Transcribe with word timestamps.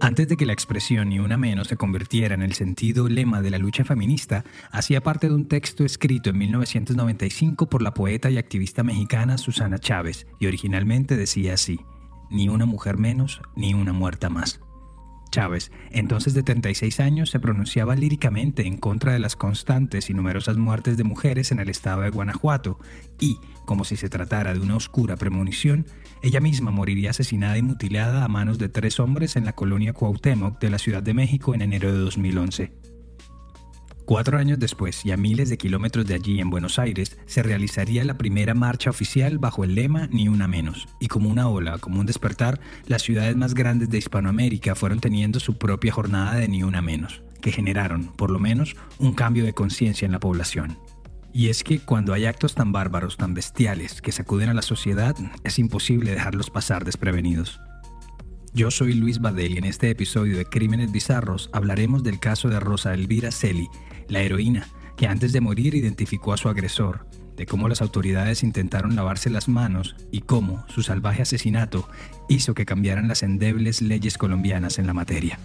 Antes 0.00 0.28
de 0.28 0.36
que 0.36 0.46
la 0.46 0.52
expresión 0.52 1.08
ni 1.08 1.18
una 1.18 1.36
menos 1.36 1.68
se 1.68 1.76
convirtiera 1.76 2.34
en 2.34 2.42
el 2.42 2.52
sentido 2.52 3.08
lema 3.08 3.40
de 3.40 3.50
la 3.50 3.58
lucha 3.58 3.84
feminista, 3.84 4.44
hacía 4.70 5.00
parte 5.00 5.28
de 5.28 5.34
un 5.34 5.48
texto 5.48 5.84
escrito 5.84 6.30
en 6.30 6.38
1995 6.38 7.68
por 7.68 7.82
la 7.82 7.94
poeta 7.94 8.30
y 8.30 8.38
activista 8.38 8.82
mexicana 8.82 9.38
Susana 9.38 9.78
Chávez, 9.78 10.26
y 10.38 10.46
originalmente 10.46 11.16
decía 11.16 11.54
así, 11.54 11.80
ni 12.30 12.48
una 12.48 12.66
mujer 12.66 12.98
menos, 12.98 13.40
ni 13.56 13.74
una 13.74 13.92
muerta 13.92 14.28
más. 14.28 14.60
Chávez, 15.34 15.72
entonces 15.90 16.32
de 16.32 16.44
36 16.44 17.00
años, 17.00 17.30
se 17.30 17.40
pronunciaba 17.40 17.96
líricamente 17.96 18.68
en 18.68 18.76
contra 18.76 19.12
de 19.12 19.18
las 19.18 19.34
constantes 19.34 20.08
y 20.08 20.14
numerosas 20.14 20.58
muertes 20.58 20.96
de 20.96 21.02
mujeres 21.02 21.50
en 21.50 21.58
el 21.58 21.68
estado 21.68 22.02
de 22.02 22.10
Guanajuato 22.10 22.78
y, 23.18 23.38
como 23.64 23.82
si 23.82 23.96
se 23.96 24.08
tratara 24.08 24.54
de 24.54 24.60
una 24.60 24.76
oscura 24.76 25.16
premonición, 25.16 25.86
ella 26.22 26.38
misma 26.38 26.70
moriría 26.70 27.10
asesinada 27.10 27.58
y 27.58 27.62
mutilada 27.62 28.24
a 28.24 28.28
manos 28.28 28.58
de 28.58 28.68
tres 28.68 29.00
hombres 29.00 29.34
en 29.34 29.44
la 29.44 29.56
colonia 29.56 29.92
Cuauhtémoc 29.92 30.60
de 30.60 30.70
la 30.70 30.78
Ciudad 30.78 31.02
de 31.02 31.14
México 31.14 31.52
en 31.52 31.62
enero 31.62 31.90
de 31.90 31.98
2011. 31.98 32.93
Cuatro 34.04 34.36
años 34.36 34.58
después, 34.58 35.06
y 35.06 35.12
a 35.12 35.16
miles 35.16 35.48
de 35.48 35.56
kilómetros 35.56 36.04
de 36.04 36.12
allí 36.12 36.38
en 36.38 36.50
Buenos 36.50 36.78
Aires, 36.78 37.16
se 37.24 37.42
realizaría 37.42 38.04
la 38.04 38.18
primera 38.18 38.52
marcha 38.52 38.90
oficial 38.90 39.38
bajo 39.38 39.64
el 39.64 39.74
lema 39.74 40.08
Ni 40.12 40.28
una 40.28 40.46
menos. 40.46 40.86
Y 41.00 41.08
como 41.08 41.30
una 41.30 41.48
ola, 41.48 41.78
como 41.78 42.00
un 42.00 42.06
despertar, 42.06 42.60
las 42.86 43.00
ciudades 43.00 43.34
más 43.34 43.54
grandes 43.54 43.88
de 43.88 43.96
Hispanoamérica 43.96 44.74
fueron 44.74 45.00
teniendo 45.00 45.40
su 45.40 45.56
propia 45.56 45.92
jornada 45.92 46.34
de 46.34 46.48
Ni 46.48 46.62
una 46.62 46.82
menos, 46.82 47.22
que 47.40 47.50
generaron, 47.50 48.08
por 48.08 48.30
lo 48.30 48.38
menos, 48.38 48.76
un 48.98 49.14
cambio 49.14 49.44
de 49.44 49.54
conciencia 49.54 50.04
en 50.04 50.12
la 50.12 50.20
población. 50.20 50.76
Y 51.32 51.48
es 51.48 51.64
que 51.64 51.78
cuando 51.78 52.12
hay 52.12 52.26
actos 52.26 52.54
tan 52.54 52.72
bárbaros, 52.72 53.16
tan 53.16 53.32
bestiales, 53.32 54.02
que 54.02 54.12
sacuden 54.12 54.50
a 54.50 54.54
la 54.54 54.60
sociedad, 54.62 55.16
es 55.44 55.58
imposible 55.58 56.10
dejarlos 56.10 56.50
pasar 56.50 56.84
desprevenidos. 56.84 57.58
Yo 58.56 58.70
soy 58.70 58.92
Luis 58.92 59.20
Badel 59.20 59.54
y 59.54 59.58
en 59.58 59.64
este 59.64 59.90
episodio 59.90 60.36
de 60.36 60.44
Crímenes 60.44 60.92
Bizarros 60.92 61.50
hablaremos 61.52 62.04
del 62.04 62.20
caso 62.20 62.48
de 62.48 62.60
Rosa 62.60 62.94
Elvira 62.94 63.32
Celi, 63.32 63.68
la 64.06 64.20
heroína 64.20 64.68
que 64.96 65.08
antes 65.08 65.32
de 65.32 65.40
morir 65.40 65.74
identificó 65.74 66.32
a 66.32 66.36
su 66.36 66.48
agresor, 66.48 67.04
de 67.34 67.46
cómo 67.46 67.68
las 67.68 67.82
autoridades 67.82 68.44
intentaron 68.44 68.94
lavarse 68.94 69.28
las 69.28 69.48
manos 69.48 69.96
y 70.12 70.20
cómo 70.20 70.64
su 70.68 70.84
salvaje 70.84 71.22
asesinato 71.22 71.88
hizo 72.28 72.54
que 72.54 72.64
cambiaran 72.64 73.08
las 73.08 73.24
endebles 73.24 73.82
leyes 73.82 74.16
colombianas 74.16 74.78
en 74.78 74.86
la 74.86 74.94
materia. 74.94 75.40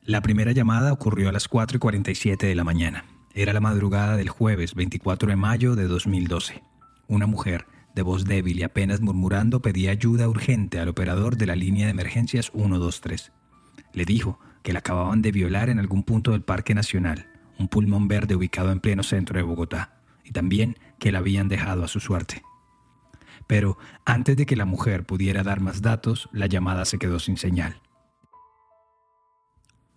La 0.00 0.22
primera 0.22 0.52
llamada 0.52 0.90
ocurrió 0.90 1.28
a 1.28 1.32
las 1.32 1.48
4 1.48 1.76
y 1.76 1.80
47 1.80 2.46
de 2.46 2.54
la 2.54 2.64
mañana. 2.64 3.04
Era 3.34 3.52
la 3.52 3.60
madrugada 3.60 4.16
del 4.16 4.30
jueves 4.30 4.74
24 4.74 5.28
de 5.28 5.36
mayo 5.36 5.76
de 5.76 5.86
2012. 5.86 6.62
Una 7.08 7.26
mujer 7.26 7.66
de 7.94 8.02
voz 8.02 8.24
débil 8.24 8.58
y 8.58 8.62
apenas 8.62 9.00
murmurando, 9.00 9.60
pedía 9.60 9.90
ayuda 9.90 10.28
urgente 10.28 10.78
al 10.78 10.88
operador 10.88 11.36
de 11.36 11.46
la 11.46 11.56
línea 11.56 11.86
de 11.86 11.92
emergencias 11.92 12.50
123. 12.52 13.32
Le 13.92 14.04
dijo 14.04 14.38
que 14.62 14.72
la 14.72 14.78
acababan 14.78 15.22
de 15.22 15.32
violar 15.32 15.68
en 15.68 15.78
algún 15.78 16.02
punto 16.02 16.32
del 16.32 16.42
Parque 16.42 16.74
Nacional, 16.74 17.26
un 17.58 17.68
pulmón 17.68 18.08
verde 18.08 18.34
ubicado 18.34 18.70
en 18.72 18.80
pleno 18.80 19.02
centro 19.02 19.36
de 19.36 19.42
Bogotá, 19.42 20.00
y 20.24 20.30
también 20.30 20.78
que 20.98 21.12
la 21.12 21.18
habían 21.18 21.48
dejado 21.48 21.84
a 21.84 21.88
su 21.88 22.00
suerte. 22.00 22.42
Pero 23.46 23.76
antes 24.04 24.36
de 24.36 24.46
que 24.46 24.56
la 24.56 24.64
mujer 24.64 25.04
pudiera 25.04 25.42
dar 25.42 25.60
más 25.60 25.82
datos, 25.82 26.28
la 26.32 26.46
llamada 26.46 26.84
se 26.84 26.98
quedó 26.98 27.18
sin 27.18 27.36
señal. 27.36 27.80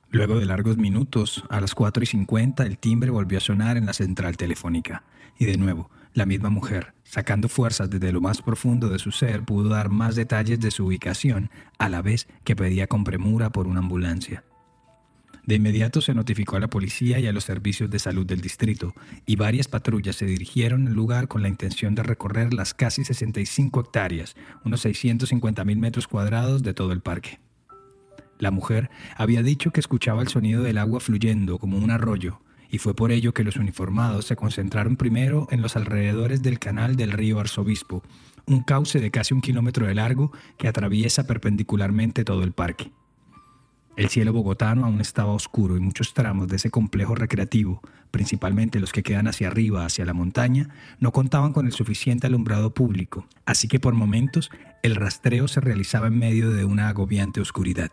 Luego 0.10 0.40
de 0.40 0.46
largos 0.46 0.78
minutos, 0.78 1.44
a 1.50 1.60
las 1.60 1.76
4 1.76 2.04
y 2.04 2.06
50, 2.06 2.64
el 2.66 2.78
timbre 2.78 3.12
volvió 3.12 3.38
a 3.38 3.42
sonar 3.42 3.78
en 3.78 3.86
la 3.86 3.94
central 3.94 4.38
telefónica, 4.38 5.04
y 5.38 5.46
de 5.46 5.58
nuevo, 5.58 5.90
la 6.16 6.26
misma 6.26 6.50
mujer, 6.50 6.94
sacando 7.04 7.50
fuerzas 7.50 7.90
desde 7.90 8.14
lo 8.14 8.22
más 8.22 8.42
profundo 8.42 8.90
de 8.90 9.00
su 9.00 9.12
ser, 9.12 9.44
pudo 9.44 9.70
dar 9.70 9.90
más 9.90 10.16
detalles 10.16 10.60
de 10.62 10.72
su 10.72 10.86
ubicación, 10.86 11.52
a 11.78 11.90
la 11.90 12.02
vez 12.02 12.28
que 12.46 12.56
pedía 12.56 12.88
con 12.88 13.04
premura 13.04 13.52
por 13.52 13.68
una 13.68 13.82
ambulancia. 13.82 14.46
De 15.46 15.56
inmediato 15.56 16.00
se 16.02 16.16
notificó 16.16 16.56
a 16.56 16.62
la 16.62 16.70
policía 16.70 17.20
y 17.20 17.28
a 17.28 17.34
los 17.34 17.44
servicios 17.44 17.92
de 17.92 18.00
salud 18.00 18.26
del 18.26 18.40
distrito, 18.40 18.96
y 19.26 19.36
varias 19.36 19.68
patrullas 19.68 20.16
se 20.16 20.26
dirigieron 20.26 20.88
al 20.88 20.94
lugar 20.94 21.28
con 21.28 21.42
la 21.44 21.50
intención 21.50 21.96
de 21.96 22.04
recorrer 22.04 22.54
las 22.54 22.74
casi 22.74 23.04
65 23.04 23.82
hectáreas, 23.82 24.36
unos 24.64 24.80
650 24.82 25.66
mil 25.66 25.78
metros 25.78 26.08
cuadrados 26.08 26.64
de 26.64 26.74
todo 26.74 26.94
el 26.94 27.02
parque. 27.02 27.40
La 28.40 28.52
mujer 28.52 28.90
había 29.18 29.44
dicho 29.44 29.72
que 29.72 29.82
escuchaba 29.82 30.22
el 30.22 30.30
sonido 30.30 30.64
del 30.64 30.78
agua 30.78 31.02
fluyendo 31.02 31.60
como 31.60 31.78
un 31.78 31.92
arroyo, 31.92 32.40
y 32.70 32.78
fue 32.78 32.96
por 32.96 33.12
ello 33.12 33.34
que 33.34 33.44
los 33.44 33.58
uniformados 33.58 34.26
se 34.26 34.36
concentraron 34.36 34.96
primero 34.96 35.48
en 35.52 35.62
los 35.62 35.76
alrededores 35.76 36.42
del 36.42 36.60
canal 36.60 36.96
del 36.96 37.12
río 37.12 37.40
Arzobispo, 37.40 38.04
un 38.46 38.64
cauce 38.64 39.00
de 39.00 39.12
casi 39.12 39.34
un 39.34 39.42
kilómetro 39.42 39.88
de 39.88 39.96
largo 39.96 40.32
que 40.58 40.68
atraviesa 40.68 41.26
perpendicularmente 41.26 42.24
todo 42.24 42.44
el 42.44 42.52
parque. 42.52 42.92
El 43.96 44.10
cielo 44.10 44.34
bogotano 44.34 44.86
aún 44.86 45.00
estaba 45.00 45.32
oscuro 45.32 45.78
y 45.78 45.80
muchos 45.80 46.14
tramos 46.14 46.50
de 46.50 46.58
ese 46.58 46.70
complejo 46.70 47.16
recreativo, 47.16 47.82
principalmente 48.12 48.82
los 48.82 48.92
que 48.92 49.04
quedan 49.04 49.28
hacia 49.28 49.48
arriba, 49.48 49.86
hacia 49.86 50.04
la 50.04 50.14
montaña, 50.14 50.70
no 51.00 51.14
contaban 51.14 51.54
con 51.54 51.66
el 51.66 51.72
suficiente 51.72 52.28
alumbrado 52.28 52.74
público, 52.74 53.26
así 53.46 53.70
que 53.70 53.80
por 53.80 53.94
momentos 53.94 54.52
el 54.84 54.96
rastreo 54.96 55.48
se 55.48 55.62
realizaba 55.62 56.08
en 56.08 56.20
medio 56.20 56.52
de 56.52 56.66
una 56.66 56.90
agobiante 56.90 57.40
oscuridad. 57.40 57.90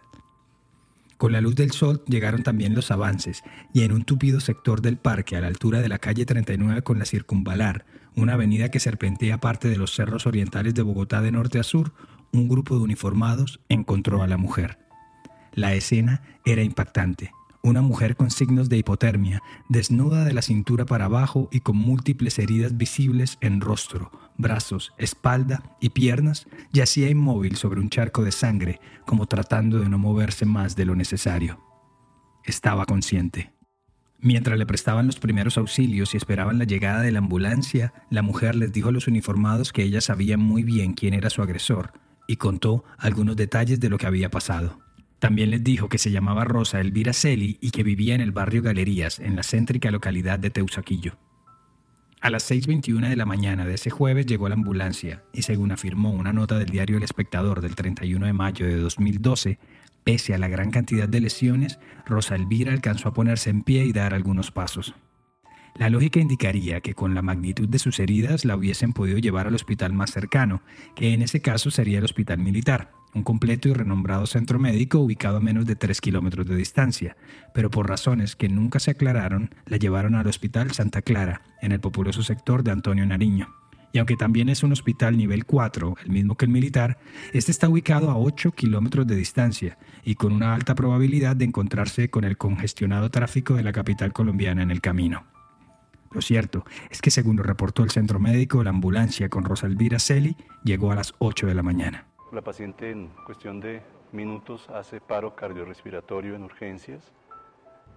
Con 1.23 1.31
la 1.31 1.41
luz 1.41 1.55
del 1.55 1.71
sol 1.71 2.03
llegaron 2.09 2.43
también 2.43 2.75
los 2.75 2.91
avances, 2.91 3.45
y 3.73 3.83
en 3.83 3.93
un 3.93 4.03
tupido 4.03 4.41
sector 4.41 4.83
del 4.83 4.97
parque, 4.97 5.37
a 5.37 5.41
la 5.41 5.47
altura 5.47 5.81
de 5.81 5.89
la 5.89 6.01
calle 6.01 6.27
39 6.27 6.83
con 6.83 6.99
la 6.99 7.05
Circunvalar, 7.05 7.85
una 8.17 8.33
avenida 8.33 8.73
que 8.73 8.81
serpentea 8.81 9.39
parte 9.39 9.69
de 9.69 9.77
los 9.77 9.95
cerros 9.95 10.27
orientales 10.27 10.75
de 10.75 10.83
Bogotá 10.83 11.21
de 11.21 11.31
norte 11.31 11.61
a 11.61 11.63
sur, 11.63 11.93
un 12.33 12.49
grupo 12.49 12.75
de 12.75 12.83
uniformados 12.83 13.61
encontró 13.69 14.25
a 14.25 14.27
la 14.27 14.37
mujer. 14.37 14.81
La 15.53 15.75
escena 15.75 16.23
era 16.45 16.65
impactante 16.65 17.31
una 17.63 17.81
mujer 17.81 18.17
con 18.17 18.31
signos 18.31 18.69
de 18.69 18.79
hipotermia, 18.79 19.43
desnuda 19.69 20.25
de 20.25 20.33
la 20.33 20.43
cintura 20.43 20.85
para 20.85 21.05
abajo 21.05 21.49
y 21.53 21.61
con 21.61 21.77
múltiples 21.77 22.39
heridas 22.39 22.77
visibles 22.77 23.39
en 23.41 23.61
rostro, 23.61 24.11
brazos, 24.37 24.93
espalda 24.99 25.77
y 25.81 25.91
piernas, 25.91 26.47
yacía 26.73 27.09
inmóvil 27.09 27.57
sobre 27.57 27.81
un 27.81 27.89
charco 27.89 28.25
de 28.25 28.33
sangre, 28.33 28.81
como 29.07 29.27
tratando 29.27 29.79
de 29.79 29.89
no 29.89 29.99
moverse 29.99 30.45
más 30.45 30.75
de 30.75 30.85
lo 30.85 30.97
necesario. 30.97 31.61
Estaba 32.45 32.85
consciente. 32.85 33.53
Mientras 34.19 34.59
le 34.59 34.67
prestaban 34.67 35.07
los 35.07 35.19
primeros 35.19 35.59
auxilios 35.59 36.15
y 36.15 36.17
esperaban 36.17 36.59
la 36.59 36.65
llegada 36.65 37.03
de 37.03 37.11
la 37.11 37.19
ambulancia, 37.19 37.93
la 38.11 38.23
mujer 38.23 38.55
les 38.55 38.73
dijo 38.73 38.89
a 38.89 38.93
los 38.93 39.09
uniformados 39.09 39.73
que 39.73 39.83
ella 39.83 40.01
sabía 40.01 40.37
muy 40.37 40.63
bien 40.63 40.95
quién 40.95 41.15
era 41.15 41.31
su 41.31 41.43
agresor 41.43 41.93
y 42.29 42.37
contó 42.37 42.85
algunos 42.99 43.37
detalles 43.37 43.81
de 43.81 43.89
lo 43.89 43.99
que 43.99 44.07
había 44.07 44.31
pasado. 44.31 44.79
También 45.23 45.51
les 45.51 45.63
dijo 45.63 45.89
que 45.89 45.99
se 45.99 46.11
llamaba 46.11 46.43
Rosa 46.43 46.81
Elvira 46.81 47.13
Celi 47.13 47.57
y 47.61 47.71
que 47.71 47.85
vivía 47.85 48.17
en 48.17 48.21
el 48.21 48.33
barrio 48.33 48.61
Galerías, 48.61 49.21
en 49.21 49.37
la 49.37 49.45
céntrica 49.45 49.93
localidad 49.93 50.41
de 50.41 50.51
Teusaquillo. 50.51 51.17
A 52.21 52.29
las 52.29 52.51
6.21 52.51 53.09
de 53.09 53.15
la 53.15 53.25
mañana 53.25 53.65
de 53.65 53.75
ese 53.75 53.89
jueves 53.89 54.27
llegó 54.27 54.49
la 54.49 54.57
ambulancia 54.57 55.23
y 55.33 55.43
según 55.43 55.71
afirmó 55.71 56.11
una 56.11 56.33
nota 56.33 56.59
del 56.59 56.71
diario 56.71 56.97
El 56.97 57.05
Espectador 57.05 57.61
del 57.61 57.77
31 57.77 58.27
de 58.27 58.33
mayo 58.33 58.67
de 58.67 58.75
2012, 58.75 59.61
pese 60.03 60.35
a 60.35 60.39
la 60.39 60.49
gran 60.49 60.73
cantidad 60.73 61.09
de 61.09 61.21
lesiones, 61.21 61.79
Rosa 62.05 62.35
Elvira 62.35 62.73
alcanzó 62.73 63.09
a 63.09 63.15
ponerse 63.15 63.49
en 63.51 63.63
pie 63.63 63.85
y 63.85 63.93
dar 63.93 64.15
algunos 64.15 64.51
pasos. 64.51 64.93
La 65.77 65.89
lógica 65.89 66.19
indicaría 66.19 66.81
que 66.81 66.95
con 66.95 67.15
la 67.15 67.23
magnitud 67.23 67.69
de 67.69 67.79
sus 67.79 68.01
heridas 68.01 68.45
la 68.45 68.57
hubiesen 68.57 68.93
podido 68.93 69.19
llevar 69.19 69.47
al 69.47 69.55
hospital 69.55 69.93
más 69.93 70.11
cercano, 70.11 70.63
que 70.97 71.15
en 71.15 71.23
ese 71.23 71.41
caso 71.41 71.71
sería 71.71 71.99
el 71.99 72.05
hospital 72.05 72.39
militar, 72.39 72.91
un 73.15 73.23
completo 73.23 73.69
y 73.69 73.73
renombrado 73.73 74.27
centro 74.27 74.59
médico 74.59 74.99
ubicado 74.99 75.39
a 75.39 75.41
menos 75.41 75.67
de 75.67 75.77
3 75.77 76.01
kilómetros 76.01 76.47
de 76.47 76.57
distancia, 76.57 77.17
pero 77.55 77.71
por 77.71 77.89
razones 77.89 78.37
que 78.37 78.49
nunca 78.49 78.81
se 78.81 78.91
aclararon, 78.91 79.55
la 79.67 79.77
llevaron 79.77 80.15
al 80.15 80.27
Hospital 80.27 80.73
Santa 80.73 81.03
Clara, 81.03 81.43
en 81.61 81.73
el 81.73 81.81
populoso 81.81 82.23
sector 82.23 82.63
de 82.63 82.71
Antonio 82.71 83.05
Nariño. 83.07 83.49
Y 83.93 83.99
aunque 83.99 84.17
también 84.17 84.49
es 84.49 84.63
un 84.63 84.73
hospital 84.73 85.19
nivel 85.19 85.45
4, 85.45 85.97
el 86.05 86.11
mismo 86.11 86.37
que 86.37 86.47
el 86.47 86.51
militar, 86.51 86.99
este 87.35 87.51
está 87.51 87.69
ubicado 87.69 88.11
a 88.11 88.17
8 88.17 88.53
kilómetros 88.53 89.07
de 89.07 89.17
distancia 89.17 89.77
y 90.03 90.15
con 90.15 90.33
una 90.33 90.55
alta 90.55 90.75
probabilidad 90.75 91.37
de 91.37 91.45
encontrarse 91.45 92.09
con 92.09 92.25
el 92.25 92.39
congestionado 92.39 93.11
tráfico 93.11 93.55
de 93.55 93.63
la 93.63 93.73
capital 93.73 94.15
colombiana 94.15 94.63
en 94.63 94.71
el 94.71 94.81
camino. 94.81 95.25
Lo 96.11 96.23
cierto 96.23 96.65
es 96.91 97.03
que 97.03 97.11
según 97.11 97.37
lo 97.37 97.43
reportó 97.43 97.85
el 97.85 97.91
centro 97.91 98.19
médico, 98.19 98.63
la 98.65 98.71
ambulancia 98.71 99.29
con 99.29 99.45
Rosa 99.45 99.67
Elvira 99.67 99.99
Celi 99.99 100.37
llegó 100.65 100.91
a 100.91 100.95
las 100.95 101.15
8 101.19 101.47
de 101.47 101.55
la 101.55 101.63
mañana. 101.63 102.07
La 102.33 102.41
paciente 102.41 102.91
en 102.91 103.09
cuestión 103.27 103.61
de 103.61 103.83
minutos 104.11 104.67
hace 104.71 105.03
paro 105.03 105.37
cardiorrespiratorio 105.37 106.35
en 106.35 106.45
urgencias, 106.45 107.13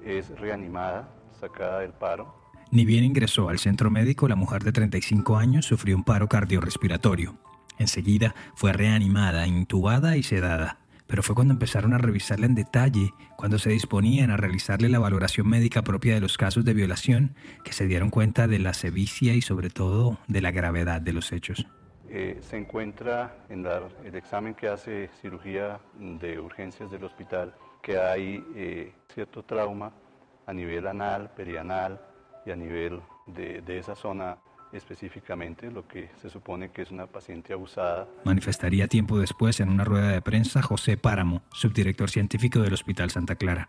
es 0.03 0.27
reanimada, 0.37 1.07
sacada 1.39 1.79
del 1.79 1.93
paro. 1.93 2.35
Ni 2.69 2.83
bien 2.83 3.05
ingresó 3.05 3.47
al 3.47 3.59
centro 3.59 3.89
médico, 3.89 4.27
la 4.27 4.35
mujer 4.35 4.65
de 4.65 4.73
35 4.73 5.37
años 5.37 5.65
sufrió 5.65 5.95
un 5.95 6.03
paro 6.03 6.27
cardiorrespiratorio. 6.27 7.37
Enseguida 7.79 8.35
fue 8.55 8.73
reanimada, 8.73 9.47
intubada 9.47 10.17
y 10.17 10.23
sedada. 10.23 10.79
Pero 11.07 11.23
fue 11.23 11.33
cuando 11.33 11.53
empezaron 11.53 11.93
a 11.93 11.97
revisarla 11.97 12.45
en 12.45 12.55
detalle, 12.55 13.13
cuando 13.37 13.57
se 13.57 13.69
disponían 13.69 14.31
a 14.31 14.37
realizarle 14.37 14.89
la 14.89 14.99
valoración 14.99 15.47
médica 15.47 15.81
propia 15.83 16.15
de 16.15 16.19
los 16.19 16.37
casos 16.37 16.65
de 16.65 16.73
violación, 16.73 17.35
que 17.63 17.71
se 17.71 17.87
dieron 17.87 18.09
cuenta 18.09 18.47
de 18.47 18.59
la 18.59 18.73
sevicia 18.73 19.33
y 19.33 19.41
sobre 19.41 19.69
todo 19.69 20.17
de 20.27 20.41
la 20.41 20.51
gravedad 20.51 20.99
de 20.99 21.13
los 21.13 21.31
hechos 21.31 21.65
eh, 22.17 22.39
se 22.39 22.55
encuentra 22.55 23.45
en 23.49 23.65
el 24.05 24.15
examen 24.15 24.53
que 24.53 24.69
hace 24.69 25.09
cirugía 25.19 25.81
de 25.99 26.39
urgencias 26.39 26.89
del 26.89 27.03
hospital 27.03 27.53
que 27.81 27.97
hay 27.99 28.41
eh, 28.55 28.93
cierto 29.13 29.43
trauma 29.43 29.91
a 30.45 30.53
nivel 30.53 30.87
anal, 30.87 31.29
perianal 31.35 31.99
y 32.45 32.51
a 32.51 32.55
nivel 32.55 33.01
de, 33.27 33.59
de 33.59 33.79
esa 33.79 33.97
zona 33.97 34.37
específicamente, 34.71 35.69
lo 35.69 35.85
que 35.89 36.09
se 36.21 36.29
supone 36.29 36.69
que 36.69 36.83
es 36.83 36.91
una 36.91 37.05
paciente 37.05 37.51
abusada. 37.51 38.07
Manifestaría 38.23 38.87
tiempo 38.87 39.19
después 39.19 39.59
en 39.59 39.67
una 39.67 39.83
rueda 39.83 40.07
de 40.07 40.21
prensa 40.21 40.61
José 40.61 40.95
Páramo, 40.95 41.41
subdirector 41.51 42.09
científico 42.09 42.61
del 42.61 42.73
Hospital 42.73 43.11
Santa 43.11 43.35
Clara. 43.35 43.67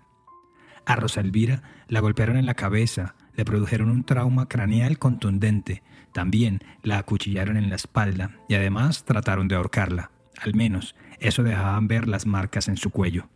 A 0.85 0.95
Rosa 0.95 1.21
Elvira 1.21 1.63
la 1.89 1.99
golpearon 1.99 2.37
en 2.37 2.47
la 2.47 2.55
cabeza, 2.55 3.17
le 3.37 3.45
produjeron 3.45 3.91
un 3.91 4.05
trauma 4.05 4.49
craneal 4.49 4.99
contundente, 4.99 5.83
también 6.13 6.63
la 6.83 6.99
acuchillaron 6.99 7.57
en 7.57 7.69
la 7.69 7.77
espalda 7.77 8.31
y 8.49 8.55
además 8.55 9.05
trataron 9.05 9.49
de 9.49 9.57
ahorcarla. 9.57 10.11
Al 10.41 10.55
menos 10.55 10.95
eso 11.19 11.43
dejaban 11.43 11.89
ver 11.89 12.09
las 12.09 12.27
marcas 12.27 12.69
en 12.69 12.77
su 12.77 12.91
cuello. 12.91 13.29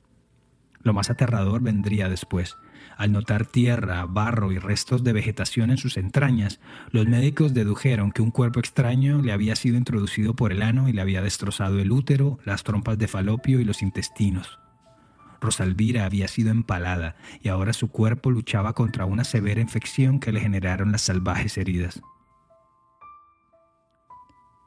Lo 0.82 0.94
más 0.94 1.11
aterrador 1.11 1.61
vendría 1.61 2.08
después. 2.08 2.56
Al 2.97 3.12
notar 3.12 3.47
tierra, 3.47 4.06
barro 4.06 4.52
y 4.52 4.58
restos 4.58 5.05
de 5.05 5.12
vegetación 5.12 5.70
en 5.70 5.76
sus 5.76 5.97
entrañas, 5.97 6.61
los 6.91 7.06
médicos 7.06 7.55
dedujeron 7.55 8.12
que 8.12 8.23
un 8.23 8.31
cuerpo 8.31 8.61
extraño 8.61 9.20
le 9.23 9.32
había 9.32 9.56
sido 9.56 9.76
introducido 9.76 10.35
por 10.35 10.52
el 10.52 10.62
ano 10.62 10.88
y 10.88 10.93
le 10.93 11.02
había 11.02 11.23
destrozado 11.23 11.79
el 11.79 11.93
útero, 11.93 12.38
las 12.44 12.62
trompas 12.62 12.99
de 12.99 13.08
falopio 13.08 13.61
y 13.61 13.64
los 13.64 13.82
intestinos. 13.82 14.58
Rosalvira 15.41 16.05
había 16.05 16.29
sido 16.29 16.51
empalada 16.51 17.17
y 17.43 17.49
ahora 17.49 17.73
su 17.73 17.91
cuerpo 17.91 18.31
luchaba 18.31 18.75
contra 18.75 19.07
una 19.07 19.25
severa 19.25 19.61
infección 19.61 20.21
que 20.21 20.33
le 20.33 20.41
generaron 20.41 20.93
las 20.93 21.03
salvajes 21.03 21.57
heridas. 21.59 22.03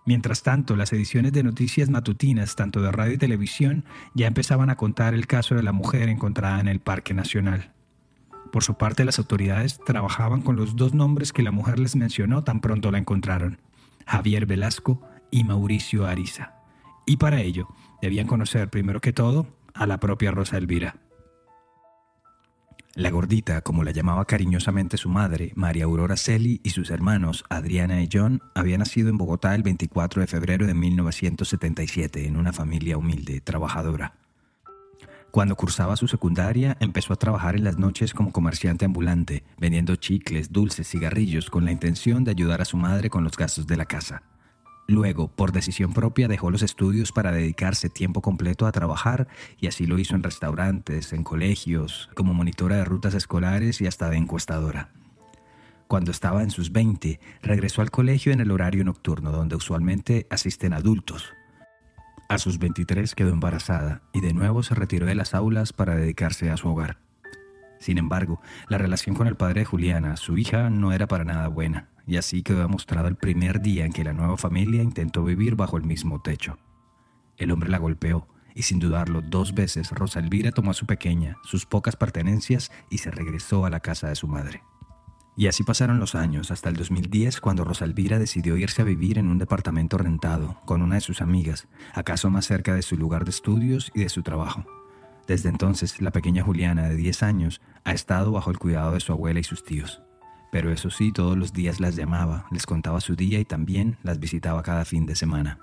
Mientras 0.06 0.44
tanto, 0.44 0.75
las 0.75 0.92
ediciones 0.92 1.31
de 1.31 1.44
noticias 1.44 1.90
matutinas, 1.90 2.56
tanto 2.56 2.81
de 2.81 2.92
radio 2.92 3.14
y 3.14 3.18
televisión, 3.18 3.86
ya 4.14 4.28
empezaban 4.28 4.70
a 4.70 4.75
contar 4.75 5.14
el 5.14 5.28
caso 5.28 5.56
de 5.56 5.64
la 5.64 5.72
mujer 5.72 6.10
encontrada 6.10 6.60
en 6.60 6.68
el 6.68 6.81
Parque 6.81 7.14
Nacional. 7.14 7.72
Por 8.52 8.64
su 8.64 8.76
parte, 8.76 9.06
las 9.06 9.18
autoridades 9.18 9.80
trabajaban 9.86 10.42
con 10.42 10.58
los 10.58 10.76
dos 10.76 10.94
nombres 10.94 11.31
que 11.31 11.42
la 11.42 11.52
mujer 11.52 11.80
les 11.80 11.96
mencionó 11.96 12.44
tan 12.44 12.60
pronto 12.60 12.92
la 12.92 12.98
encontraron, 12.98 13.60
Javier 14.06 14.46
Velasco 14.46 15.02
y 15.31 15.46
Mauricio 15.46 16.06
Ariza. 16.06 16.56
Y 17.06 17.18
para 17.18 17.42
ello, 17.42 17.69
debían 18.02 18.28
conocer 18.28 18.69
primero 18.69 19.00
que 19.00 19.14
todo 19.14 19.48
a 19.74 19.88
la 19.88 20.00
propia 20.00 20.31
Rosa 20.31 20.58
Elvira. 20.58 20.96
La 22.96 23.10
gordita, 23.10 23.62
como 23.62 23.84
la 23.84 23.90
llamaba 23.90 24.25
cariñosamente 24.25 24.98
su 24.98 25.10
madre, 25.10 25.52
María 25.56 25.86
Aurora 25.86 26.16
Celi, 26.16 26.62
y 26.64 26.70
sus 26.70 26.92
hermanos, 26.92 27.44
Adriana 27.50 28.04
y 28.04 28.10
John, 28.12 28.44
había 28.54 28.78
nacido 28.78 29.10
en 29.10 29.18
Bogotá 29.18 29.56
el 29.56 29.64
24 29.64 30.22
de 30.22 30.28
febrero 30.28 30.68
de 30.68 30.75
1977 30.75 32.28
en 32.28 32.38
una 32.38 32.54
familia 32.54 32.98
humilde, 32.98 33.42
trabajadora. 33.42 34.14
Cuando 35.31 35.56
cursaba 35.56 35.96
su 35.96 36.08
secundaria, 36.08 36.78
empezó 36.80 37.12
a 37.12 37.16
trabajar 37.16 37.56
en 37.56 37.64
las 37.64 37.80
noches 37.80 38.14
como 38.14 38.31
comerciante 38.31 38.86
ambulante, 38.86 39.44
vendiendo 39.58 39.96
chicles, 39.96 40.52
dulces, 40.52 40.88
cigarrillos, 40.88 41.50
con 41.50 41.66
la 41.66 41.72
intención 41.72 42.24
de 42.24 42.30
ayudar 42.30 42.62
a 42.62 42.66
su 42.66 42.78
madre 42.78 43.10
con 43.10 43.24
los 43.24 43.36
gastos 43.36 43.66
de 43.66 43.78
la 43.78 43.86
casa. 43.86 44.22
Luego, 44.88 45.30
por 45.30 45.53
decisión 45.53 45.94
propia, 45.94 46.27
dejó 46.27 46.51
los 46.51 46.62
estudios 46.62 47.12
para 47.12 47.31
dedicarse 47.31 47.89
tiempo 47.89 48.21
completo 48.21 48.68
a 48.68 48.71
trabajar 48.71 49.27
y 49.59 49.68
así 49.68 49.85
lo 49.85 49.97
hizo 49.97 50.15
en 50.15 50.24
restaurantes, 50.24 51.13
en 51.13 51.24
colegios, 51.24 52.09
como 52.15 52.33
monitora 52.33 52.75
de 52.75 52.85
rutas 52.85 53.13
escolares 53.13 53.80
y 53.80 53.88
hasta 53.88 54.09
de 54.09 54.18
encuestadora. 54.18 54.89
Cuando 55.88 56.12
estaba 56.12 56.44
en 56.44 56.51
sus 56.51 56.71
20, 56.71 57.19
regresó 57.41 57.81
al 57.81 57.91
colegio 57.91 58.33
en 58.33 58.41
el 58.41 58.51
horario 58.51 58.83
nocturno, 58.83 59.31
donde 59.31 59.56
usualmente 59.56 60.27
asisten 60.30 60.74
adultos. 60.74 61.33
A 62.27 62.38
sus 62.38 62.57
23 62.57 63.15
quedó 63.15 63.30
embarazada 63.30 64.01
y 64.12 64.21
de 64.21 64.33
nuevo 64.33 64.63
se 64.63 64.75
retiró 64.75 65.06
de 65.06 65.15
las 65.15 65.33
aulas 65.33 65.71
para 65.71 65.95
dedicarse 65.95 66.50
a 66.50 66.57
su 66.57 66.68
hogar. 66.68 66.97
Sin 67.80 67.97
embargo, 67.97 68.41
la 68.69 68.77
relación 68.77 69.15
con 69.15 69.27
el 69.27 69.35
padre 69.35 69.62
de 69.62 69.65
Juliana, 69.65 70.18
su 70.18 70.38
hija, 70.38 70.69
no 70.69 70.94
era 70.94 71.07
para 71.07 71.25
nada 71.25 71.47
buena, 71.47 71.89
y 72.06 72.18
así 72.18 72.44
quedó 72.44 72.60
demostrado 72.60 73.08
el 73.08 73.16
primer 73.16 73.62
día 73.62 73.86
en 73.86 73.94
que 73.94 74.04
la 74.04 74.14
nueva 74.14 74.38
familia 74.38 74.84
intentó 74.84 75.24
vivir 75.24 75.56
bajo 75.56 75.78
el 75.78 75.84
mismo 75.84 76.22
techo. 76.22 76.58
El 77.38 77.52
hombre 77.52 77.70
la 77.70 77.78
golpeó, 77.78 78.28
y 78.56 78.64
sin 78.64 78.80
dudarlo 78.80 79.22
dos 79.22 79.54
veces 79.54 79.92
Rosa 79.92 80.20
Elvira 80.20 80.52
tomó 80.52 80.72
a 80.72 80.76
su 80.76 80.86
pequeña, 80.86 81.38
sus 81.44 81.66
pocas 81.66 81.96
pertenencias 81.96 82.72
y 82.90 83.00
se 83.00 83.12
regresó 83.12 83.66
a 83.66 83.70
la 83.70 83.80
casa 83.80 84.10
de 84.10 84.16
su 84.16 84.28
madre. 84.28 84.62
Y 85.36 85.48
así 85.48 85.64
pasaron 85.64 86.00
los 86.00 86.14
años 86.14 86.52
hasta 86.52 86.70
el 86.70 86.76
2010 86.76 87.42
cuando 87.42 87.64
Rosa 87.64 87.86
Elvira 87.86 88.20
decidió 88.20 88.56
irse 88.56 88.84
a 88.84 88.86
vivir 88.86 89.18
en 89.18 89.30
un 89.30 89.40
departamento 89.40 89.98
rentado 89.98 90.62
con 90.66 90.84
una 90.84 90.96
de 90.96 91.02
sus 91.02 91.22
amigas, 91.22 91.68
acaso 91.94 92.30
más 92.30 92.46
cerca 92.46 92.76
de 92.76 92.84
su 92.84 92.98
lugar 92.98 93.26
de 93.26 93.32
estudios 93.32 93.92
y 93.96 94.02
de 94.02 94.10
su 94.10 94.22
trabajo. 94.22 94.64
Desde 95.26 95.50
entonces, 95.50 96.02
la 96.02 96.12
pequeña 96.12 96.44
Juliana, 96.44 96.88
de 96.88 96.96
10 96.96 97.24
años, 97.24 97.62
ha 97.84 97.94
estado 97.94 98.32
bajo 98.32 98.52
el 98.52 98.60
cuidado 98.60 98.92
de 98.92 99.00
su 99.00 99.12
abuela 99.12 99.40
y 99.40 99.44
sus 99.44 99.64
tíos. 99.64 100.03
Pero 100.54 100.72
eso 100.72 100.92
sí, 100.92 101.12
todos 101.12 101.36
los 101.36 101.52
días 101.52 101.80
las 101.80 101.96
llamaba, 101.96 102.46
les 102.52 102.68
contaba 102.68 103.02
su 103.02 103.16
día 103.16 103.40
y 103.40 103.44
también 103.44 103.98
las 104.04 104.20
visitaba 104.20 104.62
cada 104.62 104.86
fin 104.86 105.08
de 105.08 105.16
semana. 105.16 105.58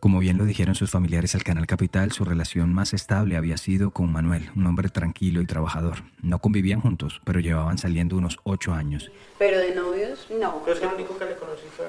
Como 0.00 0.18
bien 0.18 0.36
lo 0.36 0.44
dijeron 0.44 0.74
sus 0.74 0.90
familiares 0.90 1.34
al 1.34 1.44
Canal 1.44 1.66
Capital, 1.66 2.12
su 2.12 2.26
relación 2.26 2.74
más 2.74 2.92
estable 2.92 3.38
había 3.38 3.56
sido 3.56 3.90
con 3.90 4.12
Manuel, 4.12 4.50
un 4.54 4.66
hombre 4.66 4.90
tranquilo 4.90 5.40
y 5.40 5.46
trabajador. 5.46 6.02
No 6.20 6.40
convivían 6.40 6.82
juntos, 6.82 7.22
pero 7.24 7.40
llevaban 7.40 7.78
saliendo 7.78 8.18
unos 8.18 8.36
ocho 8.42 8.74
años. 8.74 9.10
Pero 9.38 9.60
de 9.60 9.74
novios, 9.74 10.26
no. 10.38 10.60
Pero 10.62 10.74
es 10.74 10.80
que 10.80 10.86
lo 10.86 10.94
único 10.94 11.16
que 11.16 11.24
le 11.24 11.34
conocí 11.36 11.64
fue 11.74 11.86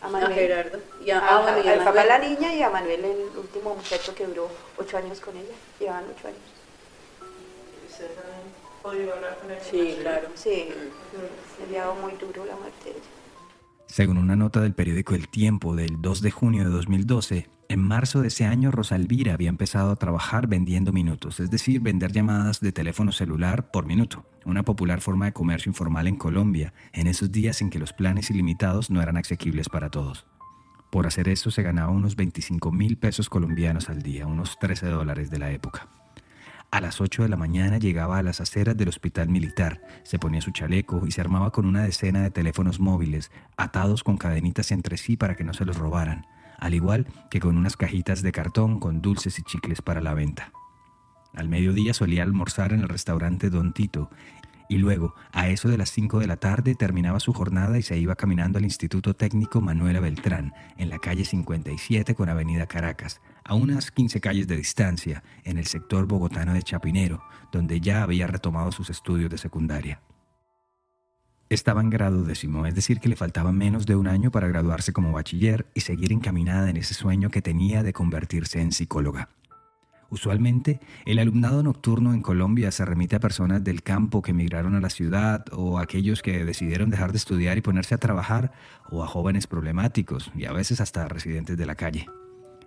a 0.00 0.08
Manuel. 0.08 0.32
A 0.32 0.34
Gerardo. 0.34 0.78
Y 1.04 1.10
a, 1.10 1.18
a, 1.18 1.46
a, 1.46 1.54
a, 1.54 1.72
al 1.74 1.84
papá 1.84 2.06
la 2.06 2.18
niña 2.20 2.54
y 2.54 2.62
a 2.62 2.70
Manuel, 2.70 3.04
el 3.04 3.38
último 3.38 3.74
muchacho 3.74 4.14
que 4.14 4.26
duró 4.26 4.50
ocho 4.78 4.96
años 4.96 5.20
con 5.20 5.36
ella. 5.36 5.54
Llevaban 5.78 6.04
ocho 6.04 6.26
años. 6.26 6.40
¿Ustedes 8.82 9.08
han 9.08 9.14
podido 9.14 9.14
hablar 9.14 9.38
con 9.40 9.50
él? 9.50 9.58
Sí, 9.62 9.96
claro. 10.00 10.28
Sí, 10.34 10.68
le 11.70 11.78
ha 11.78 11.82
dado 11.82 11.94
muy 11.96 12.12
duro 12.12 12.44
la 12.44 12.56
muerte 12.56 12.84
de 12.84 12.90
ella. 12.90 13.00
Según 13.86 14.16
una 14.16 14.36
nota 14.36 14.60
del 14.60 14.74
periódico 14.74 15.14
El 15.14 15.28
Tiempo 15.28 15.76
del 15.76 16.00
2 16.00 16.22
de 16.22 16.30
junio 16.30 16.64
de 16.64 16.70
2012, 16.70 17.48
en 17.68 17.80
marzo 17.80 18.20
de 18.22 18.28
ese 18.28 18.44
año 18.44 18.70
Rosa 18.70 18.96
Elvira 18.96 19.34
había 19.34 19.48
empezado 19.48 19.92
a 19.92 19.96
trabajar 19.96 20.46
vendiendo 20.46 20.92
minutos, 20.92 21.40
es 21.40 21.50
decir, 21.50 21.80
vender 21.80 22.12
llamadas 22.12 22.60
de 22.60 22.72
teléfono 22.72 23.12
celular 23.12 23.70
por 23.70 23.86
minuto, 23.86 24.24
una 24.44 24.62
popular 24.62 25.00
forma 25.00 25.26
de 25.26 25.32
comercio 25.32 25.70
informal 25.70 26.06
en 26.06 26.16
Colombia, 26.16 26.72
en 26.92 27.06
esos 27.06 27.30
días 27.32 27.60
en 27.60 27.70
que 27.70 27.78
los 27.78 27.92
planes 27.92 28.30
ilimitados 28.30 28.90
no 28.90 29.00
eran 29.02 29.16
asequibles 29.16 29.68
para 29.68 29.90
todos. 29.90 30.26
Por 30.90 31.06
hacer 31.06 31.28
eso 31.28 31.50
se 31.50 31.62
ganaba 31.62 31.90
unos 31.90 32.16
25 32.16 32.72
mil 32.72 32.98
pesos 32.98 33.30
colombianos 33.30 33.88
al 33.88 34.02
día, 34.02 34.26
unos 34.26 34.58
13 34.58 34.88
dólares 34.88 35.30
de 35.30 35.38
la 35.38 35.50
época. 35.50 35.88
A 36.72 36.80
las 36.80 37.02
8 37.02 37.24
de 37.24 37.28
la 37.28 37.36
mañana 37.36 37.76
llegaba 37.76 38.16
a 38.16 38.22
las 38.22 38.40
aceras 38.40 38.74
del 38.78 38.88
hospital 38.88 39.28
militar, 39.28 39.82
se 40.04 40.18
ponía 40.18 40.40
su 40.40 40.52
chaleco 40.52 41.06
y 41.06 41.10
se 41.10 41.20
armaba 41.20 41.50
con 41.50 41.66
una 41.66 41.82
decena 41.82 42.22
de 42.22 42.30
teléfonos 42.30 42.80
móviles, 42.80 43.30
atados 43.58 44.02
con 44.02 44.16
cadenitas 44.16 44.72
entre 44.72 44.96
sí 44.96 45.18
para 45.18 45.34
que 45.34 45.44
no 45.44 45.52
se 45.52 45.66
los 45.66 45.76
robaran, 45.76 46.26
al 46.58 46.72
igual 46.72 47.06
que 47.30 47.40
con 47.40 47.58
unas 47.58 47.76
cajitas 47.76 48.22
de 48.22 48.32
cartón 48.32 48.80
con 48.80 49.02
dulces 49.02 49.38
y 49.38 49.42
chicles 49.42 49.82
para 49.82 50.00
la 50.00 50.14
venta. 50.14 50.50
Al 51.34 51.50
mediodía 51.50 51.92
solía 51.92 52.22
almorzar 52.22 52.72
en 52.72 52.80
el 52.80 52.88
restaurante 52.88 53.50
Don 53.50 53.74
Tito 53.74 54.08
y 54.72 54.78
luego, 54.78 55.14
a 55.32 55.50
eso 55.50 55.68
de 55.68 55.76
las 55.76 55.90
5 55.90 56.18
de 56.18 56.26
la 56.26 56.38
tarde, 56.38 56.74
terminaba 56.74 57.20
su 57.20 57.34
jornada 57.34 57.76
y 57.76 57.82
se 57.82 57.98
iba 57.98 58.16
caminando 58.16 58.56
al 58.56 58.64
Instituto 58.64 59.12
Técnico 59.12 59.60
Manuela 59.60 60.00
Beltrán, 60.00 60.54
en 60.78 60.88
la 60.88 60.98
calle 60.98 61.26
57 61.26 62.14
con 62.14 62.30
Avenida 62.30 62.66
Caracas, 62.66 63.20
a 63.44 63.54
unas 63.54 63.90
15 63.90 64.22
calles 64.22 64.48
de 64.48 64.56
distancia, 64.56 65.24
en 65.44 65.58
el 65.58 65.66
sector 65.66 66.06
bogotano 66.06 66.54
de 66.54 66.62
Chapinero, 66.62 67.22
donde 67.52 67.82
ya 67.82 68.02
había 68.02 68.26
retomado 68.26 68.72
sus 68.72 68.88
estudios 68.88 69.28
de 69.30 69.36
secundaria. 69.36 70.00
Estaba 71.50 71.82
en 71.82 71.90
grado 71.90 72.24
décimo, 72.24 72.64
es 72.64 72.74
decir, 72.74 72.98
que 72.98 73.10
le 73.10 73.16
faltaba 73.16 73.52
menos 73.52 73.84
de 73.84 73.94
un 73.94 74.08
año 74.08 74.30
para 74.30 74.48
graduarse 74.48 74.94
como 74.94 75.12
bachiller 75.12 75.66
y 75.74 75.82
seguir 75.82 76.14
encaminada 76.14 76.70
en 76.70 76.78
ese 76.78 76.94
sueño 76.94 77.28
que 77.28 77.42
tenía 77.42 77.82
de 77.82 77.92
convertirse 77.92 78.62
en 78.62 78.72
psicóloga. 78.72 79.28
Usualmente, 80.12 80.78
el 81.06 81.18
alumnado 81.18 81.62
nocturno 81.62 82.12
en 82.12 82.20
Colombia 82.20 82.70
se 82.70 82.84
remite 82.84 83.16
a 83.16 83.20
personas 83.20 83.64
del 83.64 83.82
campo 83.82 84.20
que 84.20 84.32
emigraron 84.32 84.74
a 84.74 84.80
la 84.82 84.90
ciudad 84.90 85.46
o 85.52 85.78
a 85.78 85.82
aquellos 85.84 86.20
que 86.20 86.44
decidieron 86.44 86.90
dejar 86.90 87.12
de 87.12 87.16
estudiar 87.16 87.56
y 87.56 87.62
ponerse 87.62 87.94
a 87.94 87.98
trabajar 87.98 88.52
o 88.90 89.02
a 89.02 89.06
jóvenes 89.06 89.46
problemáticos 89.46 90.30
y 90.36 90.44
a 90.44 90.52
veces 90.52 90.82
hasta 90.82 91.08
residentes 91.08 91.56
de 91.56 91.64
la 91.64 91.76
calle. 91.76 92.08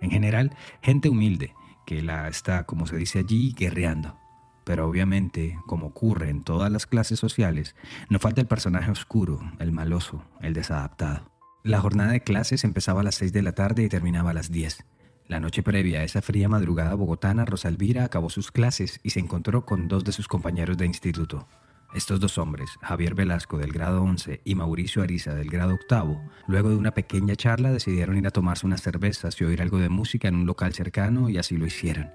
En 0.00 0.10
general, 0.10 0.56
gente 0.82 1.08
humilde 1.08 1.54
que 1.86 2.02
la 2.02 2.26
está, 2.26 2.64
como 2.64 2.88
se 2.88 2.96
dice 2.96 3.20
allí, 3.20 3.54
guerreando. 3.56 4.18
Pero 4.64 4.88
obviamente, 4.88 5.56
como 5.66 5.86
ocurre 5.86 6.30
en 6.30 6.42
todas 6.42 6.72
las 6.72 6.86
clases 6.88 7.20
sociales, 7.20 7.76
no 8.10 8.18
falta 8.18 8.40
el 8.40 8.48
personaje 8.48 8.90
oscuro, 8.90 9.40
el 9.60 9.70
maloso, 9.70 10.24
el 10.40 10.52
desadaptado. 10.52 11.30
La 11.62 11.80
jornada 11.80 12.10
de 12.10 12.22
clases 12.22 12.64
empezaba 12.64 13.02
a 13.02 13.04
las 13.04 13.14
6 13.14 13.32
de 13.32 13.42
la 13.42 13.52
tarde 13.52 13.84
y 13.84 13.88
terminaba 13.88 14.30
a 14.30 14.34
las 14.34 14.50
10. 14.50 14.84
La 15.28 15.40
noche 15.40 15.64
previa 15.64 16.00
a 16.00 16.04
esa 16.04 16.22
fría 16.22 16.48
madrugada 16.48 16.94
bogotana, 16.94 17.44
Rosalvira 17.44 18.04
acabó 18.04 18.30
sus 18.30 18.52
clases 18.52 19.00
y 19.02 19.10
se 19.10 19.18
encontró 19.18 19.66
con 19.66 19.88
dos 19.88 20.04
de 20.04 20.12
sus 20.12 20.28
compañeros 20.28 20.76
de 20.78 20.86
instituto. 20.86 21.48
Estos 21.94 22.20
dos 22.20 22.38
hombres, 22.38 22.70
Javier 22.80 23.16
Velasco 23.16 23.58
del 23.58 23.72
grado 23.72 24.02
11 24.02 24.42
y 24.44 24.54
Mauricio 24.54 25.02
Ariza 25.02 25.34
del 25.34 25.50
grado 25.50 25.74
octavo, 25.74 26.20
luego 26.46 26.70
de 26.70 26.76
una 26.76 26.92
pequeña 26.92 27.34
charla 27.34 27.72
decidieron 27.72 28.16
ir 28.16 28.26
a 28.26 28.30
tomarse 28.30 28.66
unas 28.66 28.82
cervezas 28.82 29.40
y 29.40 29.44
oír 29.44 29.62
algo 29.62 29.78
de 29.78 29.88
música 29.88 30.28
en 30.28 30.36
un 30.36 30.46
local 30.46 30.74
cercano 30.74 31.28
y 31.28 31.38
así 31.38 31.56
lo 31.56 31.66
hicieron. 31.66 32.10